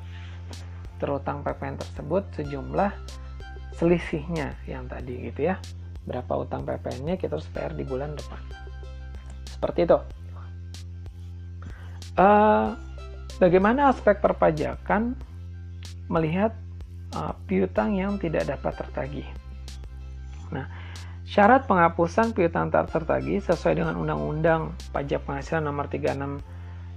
terutang 0.99 1.45
PPN 1.45 1.77
tersebut 1.81 2.25
sejumlah 2.37 2.93
selisihnya 3.77 4.57
yang 4.65 4.89
tadi 4.89 5.31
gitu 5.31 5.53
ya. 5.53 5.57
Berapa 6.05 6.37
utang 6.37 6.69
PPN-nya 6.69 7.17
kita 7.17 7.41
harus 7.41 7.49
bayar 7.49 7.73
di 7.73 7.85
bulan 7.85 8.13
depan. 8.13 8.41
Seperti 9.49 9.89
itu. 9.89 9.99
Uh, 12.15 12.77
bagaimana 13.41 13.91
aspek 13.91 14.21
perpajakan 14.21 15.17
melihat 16.07 16.55
uh, 17.15 17.33
piutang 17.47 17.95
yang 17.97 18.19
tidak 18.19 18.51
dapat 18.51 18.75
tertagih. 18.77 19.27
Nah, 20.53 20.69
syarat 21.25 21.65
penghapusan 21.65 22.37
piutang 22.37 22.69
tak 22.69 22.93
tertagih 22.93 23.41
sesuai 23.41 23.81
dengan 23.81 23.97
Undang-Undang 23.99 24.77
Pajak 24.93 25.25
Penghasilan 25.25 25.65
Nomor 25.65 25.89
36 25.89 26.43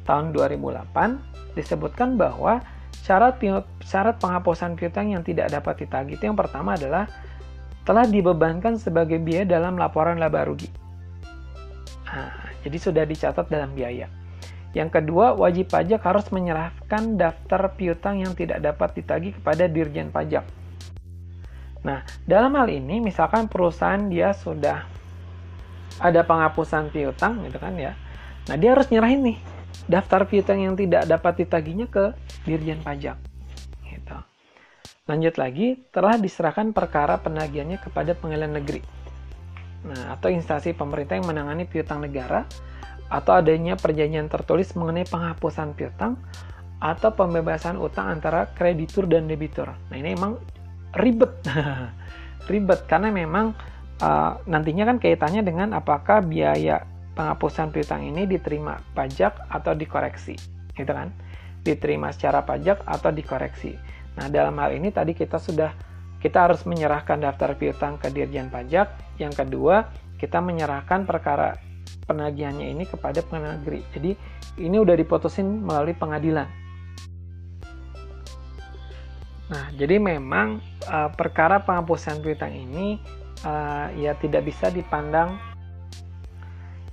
Tahun 0.08 0.32
2008 0.32 1.58
disebutkan 1.60 2.16
bahwa 2.16 2.64
syarat 3.04 3.44
syarat 3.84 4.16
penghapusan 4.24 4.80
piutang 4.80 5.12
yang 5.12 5.20
tidak 5.20 5.52
dapat 5.52 5.84
ditagih 5.84 6.16
itu 6.16 6.32
yang 6.32 6.40
pertama 6.40 6.80
adalah 6.80 7.12
telah 7.84 8.08
dibebankan 8.08 8.80
sebagai 8.80 9.20
biaya 9.20 9.44
dalam 9.48 9.76
laporan 9.80 10.20
laba 10.20 10.48
rugi. 10.48 10.68
Nah, 12.08 12.32
jadi 12.64 12.78
sudah 12.80 13.04
dicatat 13.04 13.48
dalam 13.48 13.72
biaya. 13.76 14.08
Yang 14.78 15.02
kedua, 15.02 15.34
wajib 15.34 15.74
pajak 15.74 16.06
harus 16.06 16.30
menyerahkan 16.30 17.18
daftar 17.18 17.74
piutang 17.74 18.22
yang 18.22 18.38
tidak 18.38 18.62
dapat 18.62 19.02
ditagih 19.02 19.34
kepada 19.34 19.66
Dirjen 19.66 20.14
Pajak. 20.14 20.46
Nah, 21.82 22.06
dalam 22.30 22.54
hal 22.54 22.70
ini 22.70 23.02
misalkan 23.02 23.50
perusahaan 23.50 24.06
dia 24.06 24.38
sudah 24.38 24.86
ada 25.98 26.22
penghapusan 26.22 26.94
piutang 26.94 27.42
gitu 27.50 27.58
kan 27.58 27.74
ya. 27.74 27.98
Nah, 28.46 28.56
dia 28.62 28.78
harus 28.78 28.86
nyerahin 28.94 29.34
nih 29.34 29.38
daftar 29.90 30.30
piutang 30.30 30.62
yang 30.62 30.78
tidak 30.78 31.10
dapat 31.10 31.42
ditagihnya 31.42 31.90
ke 31.90 32.14
Dirjen 32.46 32.78
Pajak. 32.86 33.18
Gitu. 33.82 34.18
Lanjut 35.10 35.42
lagi, 35.42 35.82
telah 35.90 36.22
diserahkan 36.22 36.70
perkara 36.70 37.18
penagihannya 37.18 37.82
kepada 37.82 38.14
pengadilan 38.14 38.62
negeri. 38.62 38.86
Nah, 39.90 40.14
atau 40.14 40.30
instansi 40.30 40.78
pemerintah 40.78 41.18
yang 41.18 41.26
menangani 41.26 41.66
piutang 41.66 42.06
negara 42.06 42.46
atau 43.08 43.40
adanya 43.40 43.80
perjanjian 43.80 44.28
tertulis 44.28 44.76
mengenai 44.76 45.08
penghapusan 45.08 45.76
piutang 45.76 46.20
atau 46.78 47.10
pembebasan 47.10 47.80
utang 47.82 48.12
antara 48.12 48.52
kreditur 48.54 49.10
dan 49.10 49.26
debitur. 49.26 49.74
Nah 49.90 49.96
ini 49.98 50.14
emang 50.14 50.38
ribet, 50.94 51.34
ribet 52.52 52.86
karena 52.86 53.10
memang 53.10 53.58
uh, 54.04 54.38
nantinya 54.46 54.94
kan 54.94 54.98
kaitannya 55.02 55.42
dengan 55.42 55.74
apakah 55.74 56.22
biaya 56.22 56.86
penghapusan 57.18 57.74
piutang 57.74 58.06
ini 58.06 58.30
diterima 58.30 58.78
pajak 58.94 59.50
atau 59.50 59.74
dikoreksi, 59.74 60.38
gitu 60.78 60.92
kan? 60.94 61.10
Diterima 61.66 62.14
secara 62.14 62.46
pajak 62.46 62.86
atau 62.86 63.10
dikoreksi. 63.10 63.74
Nah 64.22 64.30
dalam 64.30 64.54
hal 64.62 64.78
ini 64.78 64.94
tadi 64.94 65.18
kita 65.18 65.42
sudah 65.42 65.74
kita 66.18 66.50
harus 66.50 66.66
menyerahkan 66.66 67.22
daftar 67.22 67.54
piutang 67.58 68.02
ke 68.02 68.10
Dirjen 68.10 68.50
Pajak. 68.50 69.18
Yang 69.22 69.46
kedua, 69.46 69.86
kita 70.18 70.42
menyerahkan 70.42 71.06
perkara 71.06 71.58
penagihannya 72.08 72.72
ini 72.72 72.88
kepada 72.88 73.20
pengadilan 73.22 73.60
negeri. 73.62 73.84
Jadi 73.92 74.16
ini 74.64 74.80
udah 74.80 74.96
diputusin 74.96 75.62
melalui 75.62 75.94
pengadilan. 75.94 76.48
Nah, 79.48 79.72
jadi 79.76 80.00
memang 80.00 80.60
uh, 80.88 81.08
perkara 81.16 81.64
penghapusan 81.64 82.20
piutang 82.20 82.52
ini 82.52 83.00
uh, 83.48 83.88
ya 83.96 84.12
tidak 84.20 84.44
bisa 84.44 84.68
dipandang 84.68 85.40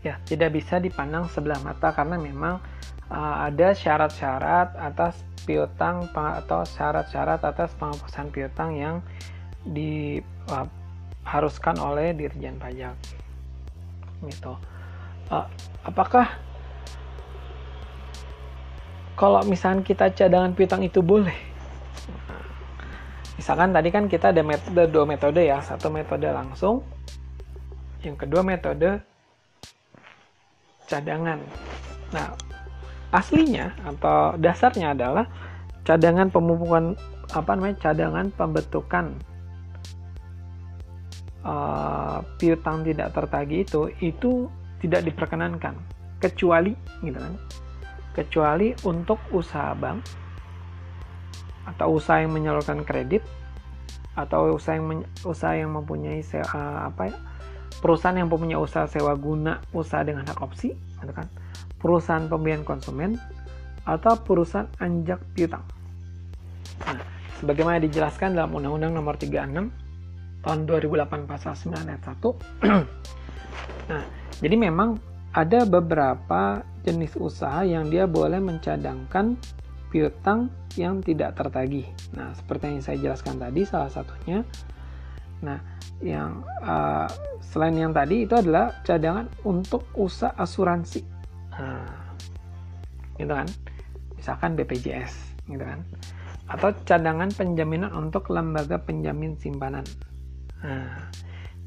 ya 0.06 0.20
tidak 0.28 0.54
bisa 0.54 0.78
dipandang 0.78 1.26
sebelah 1.32 1.58
mata 1.66 1.90
karena 1.90 2.14
memang 2.14 2.62
uh, 3.10 3.36
ada 3.50 3.74
syarat-syarat 3.74 4.76
atas 4.78 5.24
piutang 5.48 6.06
atau 6.14 6.62
syarat-syarat 6.62 7.42
atas 7.42 7.74
penghapusan 7.74 8.30
piutang 8.30 8.78
yang 8.78 9.02
diharuskan 9.66 10.54
oleh 11.80 12.14
Dirjen 12.14 12.60
Pajak. 12.62 12.94
Gitu 14.22 14.54
apakah 15.84 16.26
kalau 19.14 19.40
misalnya 19.46 19.86
kita 19.86 20.10
cadangan 20.10 20.52
piutang 20.52 20.82
itu 20.82 21.00
boleh? 21.00 21.36
Misalkan 23.38 23.74
tadi 23.74 23.88
kan 23.90 24.08
kita 24.08 24.32
ada 24.34 24.42
metode 24.42 24.90
dua 24.90 25.04
metode 25.06 25.42
ya. 25.44 25.60
Satu 25.62 25.92
metode 25.92 26.26
langsung 26.30 26.82
yang 28.04 28.16
kedua 28.18 28.44
metode 28.44 29.00
cadangan. 30.88 31.40
Nah 32.12 32.34
aslinya 33.14 33.70
atau 33.86 34.34
dasarnya 34.36 34.92
adalah 34.92 35.26
cadangan 35.86 36.28
pemupukan 36.34 36.98
apa 37.30 37.50
namanya 37.54 37.76
cadangan 37.78 38.26
pembentukan 38.34 39.14
uh, 41.46 42.18
piutang 42.40 42.82
tidak 42.82 43.14
tertagih 43.14 43.62
itu 43.62 43.82
itu 44.02 44.32
tidak 44.80 45.06
diperkenankan. 45.06 45.74
Kecuali 46.18 46.72
gitu 47.02 47.18
kan? 47.18 47.34
Kecuali 48.14 48.72
untuk 48.86 49.18
usaha 49.34 49.74
bank 49.74 50.00
atau 51.64 51.96
usaha 51.96 52.20
yang 52.20 52.32
menyalurkan 52.32 52.84
kredit 52.84 53.24
atau 54.14 54.54
usaha 54.54 54.78
yang 54.78 55.02
usaha 55.26 55.52
yang 55.58 55.74
mempunyai 55.74 56.22
sewa, 56.22 56.46
uh, 56.54 56.78
apa 56.86 57.10
ya 57.10 57.16
perusahaan 57.82 58.14
yang 58.14 58.30
mempunyai 58.30 58.60
usaha 58.60 58.86
sewa 58.86 59.12
guna 59.18 59.58
usaha 59.74 60.06
dengan 60.06 60.24
hak 60.30 60.38
opsi 60.40 60.72
gitu 60.74 61.12
kan? 61.12 61.26
Perusahaan 61.80 62.24
pembelian 62.30 62.64
konsumen 62.64 63.18
atau 63.84 64.16
perusahaan 64.16 64.70
anjak 64.80 65.20
piutang. 65.36 65.66
Nah, 66.88 67.04
sebagaimana 67.42 67.76
dijelaskan 67.82 68.38
dalam 68.38 68.56
Undang-Undang 68.56 68.92
Nomor 68.96 69.20
36 69.20 69.84
tahun 70.44 70.68
2008 70.68 71.24
pasal 71.24 71.56
9 71.56 71.88
ayat 71.88 72.02
1 72.04 72.20
nah 73.90 74.02
jadi 74.38 74.56
memang 74.56 74.98
ada 75.34 75.66
beberapa 75.66 76.62
jenis 76.86 77.18
usaha 77.18 77.66
yang 77.66 77.90
dia 77.90 78.06
boleh 78.06 78.38
mencadangkan 78.38 79.34
piutang 79.90 80.50
yang 80.74 81.02
tidak 81.02 81.38
tertagih. 81.38 81.86
Nah, 82.14 82.34
seperti 82.34 82.70
yang 82.70 82.82
saya 82.82 82.98
jelaskan 82.98 83.38
tadi, 83.38 83.62
salah 83.62 83.90
satunya 83.90 84.42
Nah, 85.44 85.60
yang 86.00 86.40
uh, 86.64 87.06
selain 87.44 87.76
yang 87.76 87.92
tadi 87.92 88.24
itu 88.24 88.32
adalah 88.32 88.80
cadangan 88.82 89.28
untuk 89.44 89.84
usaha 89.92 90.32
asuransi. 90.40 91.04
Nah, 91.52 92.16
gitu 93.20 93.32
kan? 93.32 93.48
Misalkan 94.16 94.56
BPJS, 94.56 95.44
gitu 95.52 95.64
kan? 95.64 95.84
Atau 96.48 96.72
cadangan 96.88 97.28
penjaminan 97.32 97.92
untuk 97.92 98.32
lembaga 98.32 98.80
penjamin 98.80 99.36
simpanan. 99.36 99.84
Nah, 100.64 101.12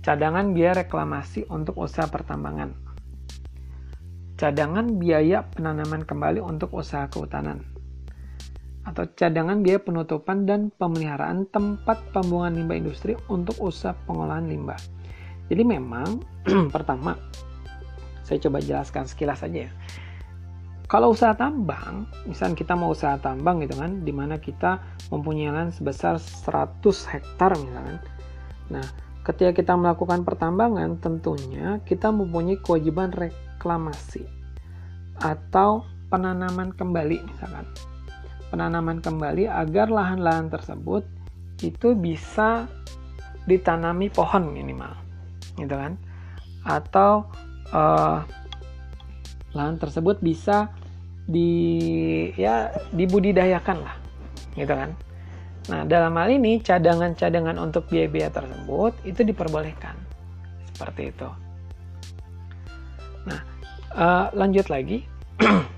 cadangan 0.08 0.56
biaya 0.56 0.88
reklamasi 0.88 1.44
untuk 1.52 1.76
usaha 1.84 2.08
pertambangan. 2.08 2.72
Cadangan 4.40 4.96
biaya 4.96 5.44
penanaman 5.52 6.08
kembali 6.08 6.40
untuk 6.40 6.80
usaha 6.80 7.12
kehutanan 7.12 7.68
atau 8.88 9.04
cadangan 9.04 9.60
biaya 9.60 9.84
penutupan 9.84 10.48
dan 10.48 10.72
pemeliharaan 10.72 11.44
tempat 11.52 12.00
pembuangan 12.16 12.56
limbah 12.56 12.80
industri 12.80 13.20
untuk 13.28 13.60
usaha 13.60 13.92
pengolahan 14.08 14.48
limbah. 14.48 14.80
Jadi 15.52 15.68
memang 15.68 16.24
pertama 16.76 17.20
saya 18.24 18.40
coba 18.48 18.64
jelaskan 18.64 19.12
sekilas 19.12 19.44
saja 19.44 19.68
ya. 19.68 19.72
Kalau 20.88 21.12
usaha 21.12 21.36
tambang, 21.36 22.08
misalnya 22.24 22.56
kita 22.56 22.80
mau 22.80 22.96
usaha 22.96 23.20
tambang 23.20 23.60
gitu 23.60 23.76
kan, 23.76 24.08
di 24.08 24.16
mana 24.16 24.40
kita 24.40 24.80
mempunyai 25.12 25.52
lahan 25.52 25.68
sebesar 25.68 26.16
100 26.16 26.80
hektar 27.12 27.60
misalkan. 27.60 28.00
Nah, 28.72 28.88
ketika 29.28 29.52
kita 29.52 29.74
melakukan 29.76 30.24
pertambangan, 30.24 31.04
tentunya 31.04 31.84
kita 31.84 32.16
mempunyai 32.16 32.56
kewajiban 32.64 33.12
reklamasi 33.12 34.24
atau 35.20 35.84
penanaman 36.08 36.72
kembali 36.72 37.20
misalkan. 37.28 37.68
Penanaman 38.48 39.04
kembali 39.04 39.52
agar 39.52 39.92
lahan-lahan 39.92 40.48
tersebut 40.48 41.04
itu 41.60 41.92
bisa 42.00 42.72
ditanami 43.44 44.08
pohon 44.08 44.48
minimal 44.48 44.96
gitu 45.60 45.76
kan? 45.76 46.00
Atau 46.64 47.28
uh, 47.76 48.24
lahan 49.52 49.76
tersebut 49.76 50.24
bisa 50.24 50.72
di 51.28 51.52
ya 52.40 52.72
dibudidayakan 52.96 53.84
lah 53.84 53.96
gitu 54.56 54.72
kan 54.72 54.96
nah 55.68 55.84
dalam 55.84 56.16
hal 56.16 56.32
ini 56.32 56.64
cadangan-cadangan 56.64 57.60
untuk 57.60 57.88
biaya-biaya 57.92 58.32
tersebut 58.32 58.94
itu 59.04 59.22
diperbolehkan 59.28 59.96
seperti 60.72 61.12
itu 61.12 61.30
nah 63.28 63.40
uh, 63.96 64.26
lanjut 64.32 64.72
lagi 64.72 65.04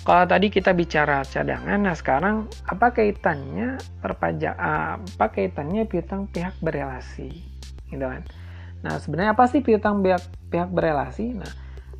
Kalau 0.00 0.24
tadi 0.24 0.48
kita 0.48 0.72
bicara 0.72 1.20
cadangan, 1.28 1.76
nah 1.76 1.92
sekarang 1.92 2.48
apa 2.64 2.88
kaitannya 2.88 3.76
perpajak 4.00 4.56
ah, 4.56 4.96
apa 4.96 5.26
kaitannya 5.28 5.84
piutang 5.84 6.24
pihak 6.24 6.56
berelasi, 6.64 7.28
gitu 7.92 8.00
kan? 8.08 8.24
Nah 8.80 8.96
sebenarnya 8.96 9.36
apa 9.36 9.44
sih 9.44 9.60
piutang 9.60 10.00
pihak 10.00 10.24
pihak 10.48 10.72
berelasi? 10.72 11.36
Nah 11.36 11.52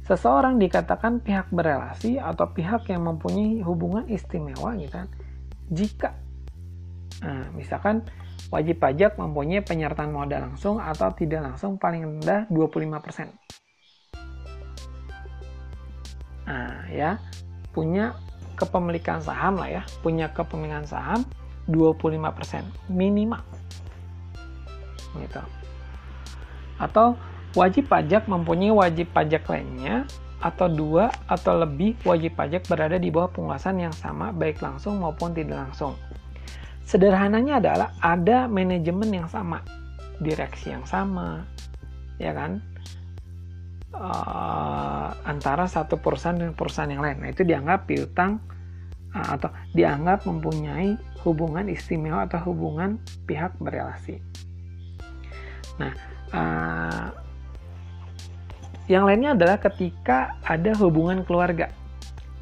seseorang 0.08 0.56
dikatakan 0.56 1.20
pihak 1.20 1.52
berelasi 1.52 2.16
atau 2.16 2.48
pihak 2.48 2.88
yang 2.88 3.04
mempunyai 3.04 3.60
hubungan 3.60 4.08
istimewa, 4.08 4.72
gitu 4.80 4.96
kan? 4.96 5.08
Jika, 5.68 6.16
nah, 7.20 7.46
misalkan 7.54 8.04
wajib 8.50 8.82
pajak 8.82 9.14
mempunyai 9.20 9.62
penyertaan 9.62 10.10
modal 10.10 10.50
langsung 10.50 10.82
atau 10.82 11.12
tidak 11.14 11.44
langsung 11.44 11.78
paling 11.78 12.02
rendah 12.02 12.50
25%. 12.50 13.30
Nah, 16.50 16.82
ya 16.90 17.22
punya 17.70 18.18
kepemilikan 18.58 19.22
saham 19.22 19.56
lah 19.56 19.70
ya, 19.70 19.82
punya 20.02 20.26
kepemilikan 20.34 20.82
saham 20.82 21.22
25% 21.70 22.66
minimal. 22.90 23.40
Gitu. 25.14 25.42
Atau 26.76 27.14
wajib 27.54 27.86
pajak 27.86 28.26
mempunyai 28.26 28.74
wajib 28.74 29.14
pajak 29.14 29.46
lainnya 29.46 30.06
atau 30.40 30.72
dua 30.72 31.12
atau 31.28 31.52
lebih 31.60 32.00
wajib 32.02 32.32
pajak 32.32 32.64
berada 32.64 32.96
di 32.96 33.12
bawah 33.12 33.28
penguasaan 33.28 33.76
yang 33.76 33.92
sama 33.92 34.32
baik 34.32 34.58
langsung 34.64 34.98
maupun 34.98 35.36
tidak 35.36 35.68
langsung. 35.68 35.94
Sederhananya 36.90 37.62
adalah 37.62 37.94
ada 38.02 38.50
manajemen 38.50 39.14
yang 39.14 39.30
sama, 39.30 39.62
direksi 40.18 40.74
yang 40.74 40.82
sama, 40.82 41.46
ya 42.18 42.34
kan? 42.34 42.58
uh, 43.94 45.08
antara 45.26 45.66
satu 45.66 45.98
perusahaan 45.98 46.36
dengan 46.36 46.54
perusahaan 46.54 46.90
yang 46.90 47.02
lain. 47.02 47.18
Nah, 47.22 47.30
itu 47.30 47.42
dianggap 47.42 47.86
piutang 47.90 48.38
uh, 49.14 49.26
atau 49.36 49.50
dianggap 49.74 50.24
mempunyai 50.26 50.94
hubungan 51.26 51.68
istimewa 51.68 52.24
atau 52.26 52.40
hubungan 52.50 53.00
pihak 53.26 53.54
berelasi. 53.58 54.22
Nah, 55.80 55.92
uh, 56.34 57.06
yang 58.90 59.06
lainnya 59.06 59.38
adalah 59.38 59.62
ketika 59.62 60.34
ada 60.42 60.74
hubungan 60.82 61.22
keluarga, 61.22 61.70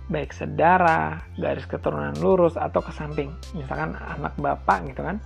baik 0.09 0.33
sedara, 0.33 1.21
garis 1.37 1.69
keturunan 1.69 2.17
lurus 2.17 2.57
atau 2.57 2.81
ke 2.81 2.93
samping, 2.97 3.29
misalkan 3.53 3.93
anak 3.97 4.33
bapak 4.41 4.89
gitu 4.89 5.05
kan, 5.05 5.21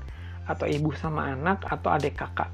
atau 0.51 0.66
ibu 0.66 0.90
sama 0.99 1.33
anak 1.33 1.62
atau 1.62 1.95
adik 1.95 2.18
kakak. 2.18 2.51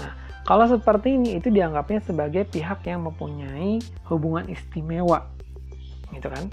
Nah, 0.00 0.16
kalau 0.48 0.64
seperti 0.64 1.20
ini 1.20 1.36
itu 1.36 1.52
dianggapnya 1.52 2.00
sebagai 2.00 2.48
pihak 2.48 2.88
yang 2.88 3.04
mempunyai 3.04 3.78
hubungan 4.08 4.48
istimewa, 4.48 5.28
gitu 6.16 6.32
kan? 6.32 6.48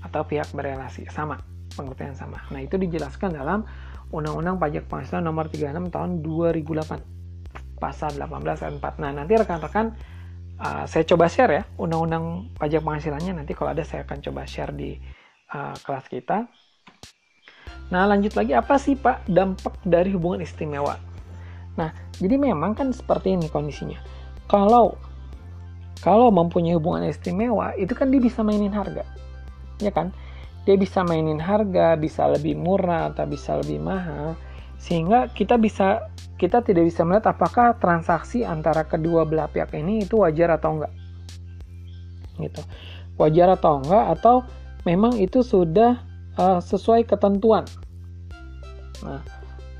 Atau 0.00 0.24
pihak 0.24 0.48
berelasi 0.56 1.06
sama, 1.12 1.38
pengertian 1.76 2.16
sama. 2.16 2.40
Nah 2.48 2.64
itu 2.64 2.80
dijelaskan 2.80 3.36
dalam 3.36 3.68
Undang-Undang 4.12 4.60
Pajak 4.60 4.88
Penghasilan 4.92 5.24
Nomor 5.24 5.48
36 5.52 5.92
Tahun 5.92 6.10
2008, 6.24 7.80
Pasal 7.80 8.16
18 8.16 8.64
ayat 8.64 8.74
4. 8.80 9.02
Nah 9.02 9.10
nanti 9.12 9.32
rekan-rekan 9.36 9.92
uh, 10.62 10.84
saya 10.86 11.02
coba 11.02 11.26
share 11.26 11.52
ya 11.52 11.62
Undang-Undang 11.76 12.54
Pajak 12.56 12.86
Penghasilannya. 12.86 13.42
Nanti 13.42 13.52
kalau 13.52 13.74
ada 13.74 13.82
saya 13.82 14.06
akan 14.06 14.22
coba 14.22 14.46
share 14.46 14.70
di 14.70 14.94
uh, 15.50 15.74
kelas 15.82 16.06
kita. 16.06 16.46
Nah 17.90 18.08
lanjut 18.08 18.32
lagi 18.38 18.54
apa 18.54 18.78
sih 18.78 18.94
Pak 18.94 19.26
dampak 19.26 19.82
dari 19.82 20.14
hubungan 20.14 20.40
istimewa? 20.40 20.96
Nah, 21.72 21.88
jadi 22.20 22.36
memang 22.36 22.76
kan 22.76 22.92
seperti 22.92 23.32
ini 23.32 23.48
kondisinya. 23.48 23.96
Kalau 24.48 24.96
kalau 26.04 26.34
mempunyai 26.34 26.76
hubungan 26.76 27.06
istimewa, 27.06 27.72
itu 27.78 27.94
kan 27.94 28.10
dia 28.10 28.20
bisa 28.20 28.42
mainin 28.42 28.74
harga. 28.74 29.06
Ya 29.78 29.92
kan? 29.94 30.10
Dia 30.66 30.76
bisa 30.78 31.02
mainin 31.02 31.38
harga, 31.42 31.98
bisa 31.98 32.26
lebih 32.30 32.54
murah 32.58 33.10
atau 33.10 33.26
bisa 33.26 33.58
lebih 33.58 33.82
mahal 33.82 34.38
sehingga 34.82 35.30
kita 35.30 35.62
bisa 35.62 36.10
kita 36.36 36.64
tidak 36.64 36.88
bisa 36.88 37.06
melihat 37.06 37.32
apakah 37.32 37.76
transaksi 37.78 38.42
antara 38.42 38.82
kedua 38.82 39.22
belah 39.22 39.46
pihak 39.46 39.72
ini 39.76 40.04
itu 40.04 40.20
wajar 40.20 40.54
atau 40.58 40.80
enggak. 40.80 40.92
Gitu. 42.40 42.62
Wajar 43.20 43.54
atau 43.54 43.78
enggak 43.78 44.04
atau 44.18 44.36
memang 44.82 45.18
itu 45.18 45.44
sudah 45.46 46.02
uh, 46.36 46.58
sesuai 46.58 47.06
ketentuan. 47.06 47.68
Nah, 49.02 49.22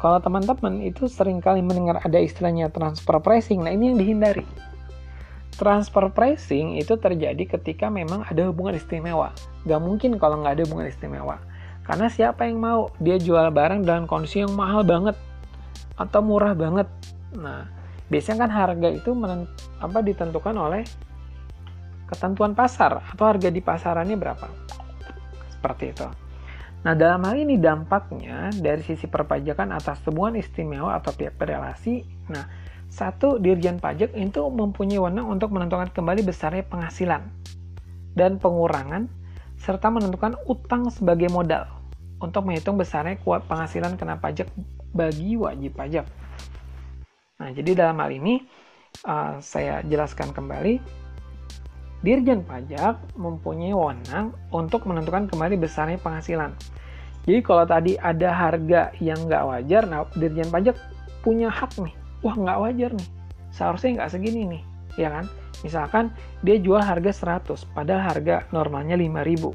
kalau 0.03 0.19
teman-teman 0.19 0.83
itu 0.83 1.07
sering 1.07 1.39
kali 1.39 1.63
mendengar 1.63 2.03
ada 2.03 2.19
istilahnya 2.19 2.71
transfer 2.75 3.23
pricing, 3.23 3.63
nah 3.63 3.71
ini 3.71 3.95
yang 3.95 3.99
dihindari. 4.03 4.43
Transfer 5.55 6.11
pricing 6.11 6.75
itu 6.81 6.99
terjadi 6.99 7.45
ketika 7.47 7.87
memang 7.87 8.27
ada 8.27 8.51
hubungan 8.51 8.75
istimewa. 8.75 9.31
Gak 9.63 9.79
mungkin 9.79 10.19
kalau 10.19 10.43
nggak 10.43 10.59
ada 10.59 10.63
hubungan 10.67 10.91
istimewa. 10.91 11.39
Karena 11.87 12.11
siapa 12.11 12.47
yang 12.47 12.59
mau 12.59 12.91
dia 12.99 13.19
jual 13.19 13.51
barang 13.55 13.87
dengan 13.87 14.11
kondisi 14.11 14.43
yang 14.43 14.55
mahal 14.59 14.83
banget 14.83 15.15
atau 15.97 16.21
murah 16.25 16.53
banget. 16.57 16.89
Nah, 17.37 17.69
biasanya 18.09 18.49
kan 18.49 18.51
harga 18.53 18.89
itu 18.93 19.11
menent, 19.13 19.49
apa 19.81 19.99
ditentukan 20.01 20.55
oleh 20.57 20.83
ketentuan 22.09 22.53
pasar 22.53 23.01
atau 23.01 23.25
harga 23.25 23.49
di 23.49 23.61
pasarannya 23.65 24.17
berapa. 24.17 24.47
Seperti 25.49 25.85
itu. 25.97 26.07
Nah, 26.83 26.99
dalam 26.99 27.23
hal 27.23 27.39
ini 27.39 27.57
dampaknya 27.63 28.51
dari 28.51 28.83
sisi 28.83 29.07
perpajakan 29.07 29.71
atas 29.71 30.03
temuan 30.03 30.35
istimewa 30.35 30.99
atau 30.99 31.15
pihak 31.15 31.39
berrelasi. 31.39 32.03
Nah, 32.35 32.45
satu, 32.93 33.39
Dirjen 33.41 33.81
Pajak 33.81 34.13
itu 34.13 34.43
mempunyai 34.51 35.01
wewenang 35.01 35.31
untuk 35.31 35.55
menentukan 35.55 35.89
kembali 35.95 36.27
besarnya 36.27 36.67
penghasilan 36.67 37.25
dan 38.13 38.37
pengurangan 38.37 39.09
serta 39.57 39.89
menentukan 39.89 40.37
utang 40.51 40.91
sebagai 40.91 41.31
modal 41.33 41.65
untuk 42.21 42.45
menghitung 42.45 42.77
besarnya 42.77 43.17
kuat 43.23 43.47
penghasilan 43.47 43.97
kena 43.97 44.19
pajak 44.19 44.51
bagi 44.93 45.37
wajib 45.37 45.73
pajak. 45.77 46.07
Nah, 47.41 47.51
jadi 47.51 47.75
dalam 47.75 47.99
hal 47.99 48.13
ini 48.13 48.45
uh, 49.09 49.41
saya 49.43 49.83
jelaskan 49.83 50.31
kembali 50.31 50.79
Dirjen 52.03 52.43
Pajak 52.43 53.15
mempunyai 53.15 53.71
wewenang 53.71 54.35
untuk 54.51 54.91
menentukan 54.91 55.31
kembali 55.31 55.55
besarnya 55.55 56.03
penghasilan. 56.03 56.51
Jadi 57.23 57.39
kalau 57.47 57.63
tadi 57.63 57.95
ada 57.95 58.35
harga 58.35 58.91
yang 58.99 59.31
nggak 59.31 59.43
wajar, 59.47 59.87
nah 59.87 60.03
Dirjen 60.19 60.51
Pajak 60.51 60.75
punya 61.23 61.47
hak 61.47 61.79
nih. 61.79 61.95
Wah 62.27 62.35
nggak 62.35 62.59
wajar 62.59 62.91
nih, 62.99 63.09
seharusnya 63.55 64.03
nggak 64.03 64.11
segini 64.11 64.43
nih, 64.51 64.63
ya 64.99 65.09
kan? 65.15 65.31
Misalkan 65.63 66.11
dia 66.43 66.59
jual 66.59 66.83
harga 66.83 67.39
100, 67.39 67.71
padahal 67.71 68.03
harga 68.03 68.51
normalnya 68.51 68.99
5000. 68.99 69.55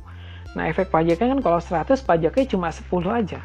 Nah 0.56 0.64
efek 0.72 0.88
pajaknya 0.88 1.36
kan 1.36 1.40
kalau 1.44 1.60
100 1.60 2.00
pajaknya 2.08 2.46
cuma 2.48 2.72
10 2.72 2.88
aja. 3.12 3.40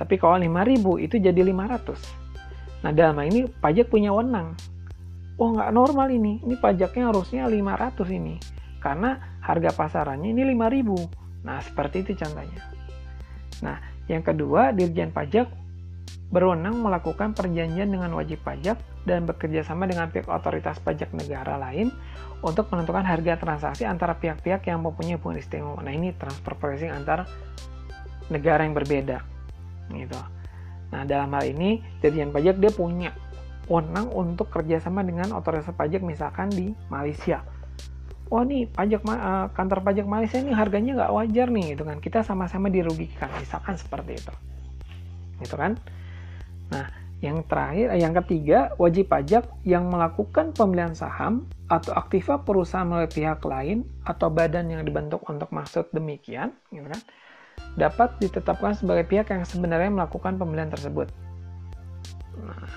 Tapi 0.00 0.16
kalau 0.16 0.40
5000 0.40 1.04
itu 1.04 1.20
jadi 1.20 1.44
500. 1.44 2.80
Nah, 2.80 2.90
dalam 2.96 3.20
hal 3.20 3.28
ini 3.28 3.40
pajak 3.44 3.92
punya 3.92 4.16
wewenang. 4.16 4.56
Oh, 5.36 5.52
nggak 5.52 5.68
normal 5.76 6.08
ini. 6.08 6.40
Ini 6.40 6.56
pajaknya 6.56 7.12
harusnya 7.12 7.44
500 7.44 8.08
ini. 8.08 8.40
Karena 8.80 9.36
harga 9.44 9.76
pasarannya 9.76 10.32
ini 10.32 10.56
5000. 10.56 11.44
Nah, 11.44 11.60
seperti 11.60 12.08
itu 12.08 12.16
contohnya. 12.16 12.60
Nah, 13.60 13.76
yang 14.08 14.24
kedua, 14.24 14.72
Dirjen 14.72 15.12
Pajak 15.12 15.52
berwenang 16.32 16.80
melakukan 16.80 17.36
perjanjian 17.36 17.90
dengan 17.90 18.14
wajib 18.14 18.40
pajak 18.46 18.78
dan 19.02 19.26
bekerja 19.26 19.66
sama 19.66 19.90
dengan 19.90 20.14
pihak 20.14 20.30
otoritas 20.30 20.78
pajak 20.78 21.10
negara 21.10 21.58
lain 21.58 21.90
untuk 22.40 22.70
menentukan 22.70 23.02
harga 23.02 23.34
transaksi 23.36 23.82
antara 23.82 24.16
pihak-pihak 24.16 24.62
yang 24.64 24.80
mempunyai 24.80 25.18
hubungan 25.18 25.42
istimewa. 25.42 25.82
Nah, 25.84 25.92
ini 25.92 26.14
transfer 26.16 26.56
pricing 26.56 26.94
antar 26.94 27.28
negara 28.30 28.64
yang 28.64 28.72
berbeda. 28.72 29.29
Gitu. 29.90 30.18
Nah, 30.90 31.02
dalam 31.06 31.30
hal 31.34 31.50
ini, 31.50 31.82
Dirjen 32.02 32.34
Pajak 32.34 32.58
dia 32.58 32.72
punya 32.74 33.10
wewenang 33.70 34.10
untuk 34.10 34.50
kerjasama 34.50 35.06
dengan 35.06 35.30
otoritas 35.30 35.70
pajak 35.78 36.02
misalkan 36.02 36.50
di 36.50 36.74
Malaysia. 36.90 37.46
Oh 38.26 38.42
nih 38.42 38.66
pajak 38.66 39.06
uh, 39.06 39.50
kantor 39.54 39.86
pajak 39.86 40.06
Malaysia 40.10 40.42
ini 40.42 40.50
harganya 40.50 40.98
nggak 40.98 41.14
wajar 41.14 41.46
nih, 41.50 41.78
gitu 41.78 41.86
kan? 41.86 42.02
Kita 42.02 42.26
sama-sama 42.26 42.66
dirugikan, 42.66 43.30
misalkan 43.38 43.78
seperti 43.78 44.18
itu, 44.18 44.34
gitu 45.42 45.54
kan? 45.54 45.78
Nah, 46.70 46.90
yang 47.22 47.42
terakhir, 47.46 47.94
yang 47.98 48.14
ketiga, 48.22 48.74
wajib 48.78 49.10
pajak 49.10 49.46
yang 49.66 49.86
melakukan 49.86 50.50
pembelian 50.54 50.94
saham 50.94 51.46
atau 51.70 51.94
aktiva 51.94 52.42
perusahaan 52.42 52.86
melalui 52.86 53.10
pihak 53.10 53.42
lain 53.46 53.86
atau 54.02 54.30
badan 54.30 54.66
yang 54.66 54.82
dibentuk 54.82 55.22
untuk 55.26 55.50
maksud 55.50 55.90
demikian, 55.94 56.54
gitu 56.70 56.86
kan? 56.86 57.02
Dapat 57.78 58.18
ditetapkan 58.18 58.74
sebagai 58.74 59.06
pihak 59.06 59.30
yang 59.30 59.46
sebenarnya 59.46 59.90
melakukan 59.92 60.38
pembelian 60.38 60.70
tersebut. 60.70 61.06
Nah, 62.40 62.70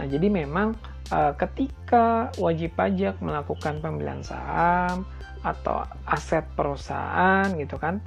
nah 0.00 0.04
jadi 0.08 0.28
memang 0.28 0.76
uh, 1.12 1.32
ketika 1.36 2.32
wajib 2.40 2.72
pajak 2.76 3.18
melakukan 3.20 3.80
pembelian 3.84 4.24
saham 4.24 5.04
atau 5.44 5.84
aset 6.08 6.42
perusahaan 6.56 7.46
gitu 7.60 7.76
kan, 7.76 8.00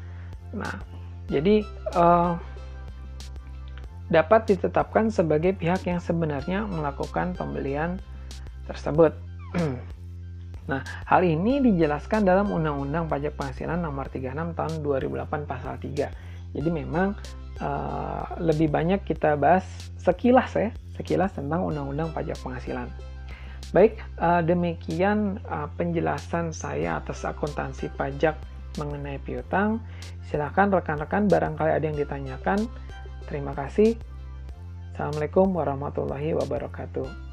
nah 0.51 0.81
jadi 1.29 1.61
uh, 1.93 2.35
dapat 4.09 4.49
ditetapkan 4.49 5.13
sebagai 5.13 5.53
pihak 5.53 5.85
yang 5.85 6.01
sebenarnya 6.01 6.65
melakukan 6.65 7.37
pembelian 7.37 8.01
tersebut. 8.65 9.13
Nah, 10.69 10.85
hal 11.09 11.25
ini 11.25 11.65
dijelaskan 11.65 12.21
dalam 12.21 12.53
Undang-Undang 12.53 13.09
Pajak 13.09 13.33
Penghasilan 13.33 13.81
Nomor 13.81 14.05
36 14.13 14.53
Tahun 14.53 14.73
2008 14.85 15.49
Pasal 15.49 15.81
3. 15.81 16.53
Jadi 16.53 16.69
memang 16.69 17.17
uh, 17.57 18.23
lebih 18.37 18.69
banyak 18.69 19.01
kita 19.01 19.33
bahas 19.33 19.65
sekilas 19.97 20.53
ya, 20.53 20.69
sekilas 20.93 21.33
tentang 21.33 21.65
Undang-Undang 21.65 22.13
Pajak 22.13 22.37
Penghasilan. 22.45 22.85
Baik, 23.73 23.97
uh, 24.21 24.45
demikian 24.45 25.41
uh, 25.49 25.65
penjelasan 25.73 26.53
saya 26.53 27.01
atas 27.01 27.25
akuntansi 27.25 27.89
pajak 27.97 28.37
mengenai 28.77 29.17
piutang. 29.21 29.81
Silahkan 30.29 30.69
rekan-rekan 30.69 31.25
barangkali 31.25 31.73
ada 31.73 31.85
yang 31.85 31.97
ditanyakan. 31.97 32.69
Terima 33.25 33.53
kasih. 33.57 33.97
Assalamualaikum 34.93 35.53
warahmatullahi 35.53 36.33
wabarakatuh. 36.33 37.28